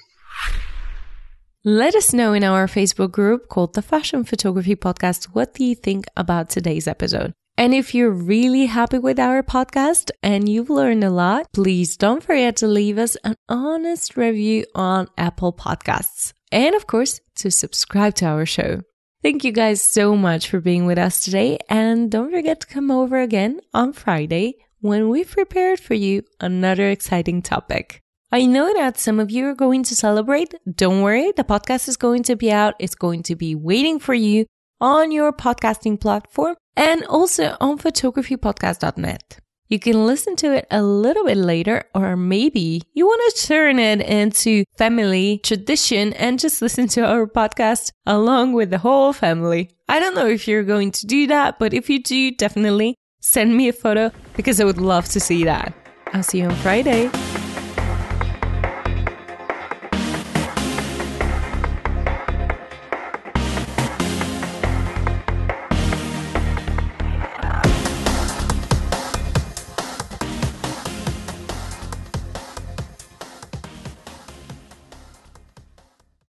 Let 1.65 1.97
us 1.97 2.13
know 2.13 2.33
in 2.33 2.45
our 2.45 2.69
Facebook 2.69 3.11
group 3.11 3.49
called 3.49 3.75
the 3.75 3.83
Fashion 3.83 4.23
Photography 4.23 4.77
Podcast 4.77 5.25
what 5.33 5.55
do 5.55 5.65
you 5.65 5.75
think 5.75 6.07
about 6.17 6.49
today's 6.49 6.87
episode. 6.87 7.33
And 7.59 7.73
if 7.73 7.95
you're 7.95 8.11
really 8.11 8.67
happy 8.67 8.99
with 8.99 9.19
our 9.19 9.43
podcast 9.43 10.11
and 10.23 10.47
you've 10.47 10.69
learned 10.69 11.03
a 11.03 11.11
lot, 11.11 11.47
please 11.55 11.97
don't 11.97 12.23
forget 12.23 12.57
to 12.57 12.67
leave 12.67 12.99
us 12.99 13.17
an 13.25 13.35
honest 13.49 14.15
review 14.15 14.67
on 14.75 15.09
Apple 15.17 15.55
Podcasts. 15.55 16.35
And 16.53 16.75
of 16.75 16.87
course, 16.87 17.21
to 17.37 17.51
subscribe 17.51 18.15
to 18.17 18.27
our 18.27 18.45
show. 18.45 18.83
Thank 19.23 19.43
you 19.43 19.53
guys 19.53 19.83
so 19.83 20.15
much 20.15 20.51
for 20.51 20.61
being 20.61 20.85
with 20.85 20.99
us 20.99 21.25
today. 21.25 21.59
And 21.71 22.11
don't 22.11 22.31
forget 22.31 22.61
to 22.61 22.67
come 22.67 22.91
over 22.91 23.19
again 23.19 23.61
on 23.73 23.95
Friday 23.95 24.57
when 24.81 25.09
we've 25.09 25.31
prepared 25.31 25.81
for 25.81 25.95
you 25.95 26.25
another 26.39 26.91
exciting 26.91 27.41
topic. 27.41 28.03
I 28.31 28.45
know 28.45 28.75
that 28.75 28.99
some 28.99 29.19
of 29.19 29.31
you 29.31 29.47
are 29.47 29.55
going 29.55 29.83
to 29.85 29.97
celebrate. 29.97 30.55
Don't 30.71 31.01
worry, 31.01 31.33
the 31.35 31.43
podcast 31.43 31.89
is 31.89 31.97
going 31.97 32.23
to 32.25 32.37
be 32.37 32.53
out. 32.53 32.75
It's 32.79 32.95
going 32.95 33.23
to 33.25 33.35
be 33.35 33.55
waiting 33.55 33.99
for 33.99 34.13
you 34.13 34.45
on 34.79 35.11
your 35.11 35.33
podcasting 35.33 35.99
platform 35.99 36.57
and 36.77 37.05
also 37.05 37.57
on 37.61 37.79
photographypodcast.net. 37.79 39.39
You 39.69 39.81
can 39.81 40.07
listen 40.07 40.37
to 40.37 40.55
it 40.55 40.67
a 40.71 40.81
little 40.81 41.25
bit 41.25 41.37
later, 41.37 41.85
or 41.93 42.17
maybe 42.17 42.83
you 42.95 43.05
want 43.05 43.35
to 43.35 43.47
turn 43.47 43.81
it 43.81 44.01
into 44.01 44.65
family 44.79 45.41
tradition 45.43 46.13
and 46.13 46.39
just 46.39 46.63
listen 46.63 46.87
to 46.89 47.05
our 47.05 47.27
podcast 47.27 47.91
along 48.07 48.53
with 48.53 48.71
the 48.71 48.79
whole 48.79 49.13
family. 49.13 49.71
I 49.89 49.99
don't 49.99 50.15
know 50.15 50.29
if 50.29 50.47
you're 50.47 50.63
going 50.63 50.93
to 50.93 51.07
do 51.07 51.27
that, 51.27 51.59
but 51.59 51.75
if 51.75 51.91
you 51.91 52.01
do, 52.01 52.31
definitely 52.31 52.95
send 53.21 53.57
me 53.57 53.69
a 53.69 53.73
photo 53.73 54.13
because 54.37 54.61
I 54.61 54.65
would 54.65 54.79
love 54.79 55.09
to 55.09 55.21
see 55.21 55.43
that. 55.45 55.75
I'll 56.13 56.23
see 56.23 56.39
you 56.39 56.45
on 56.45 56.55
Friday. 56.57 57.11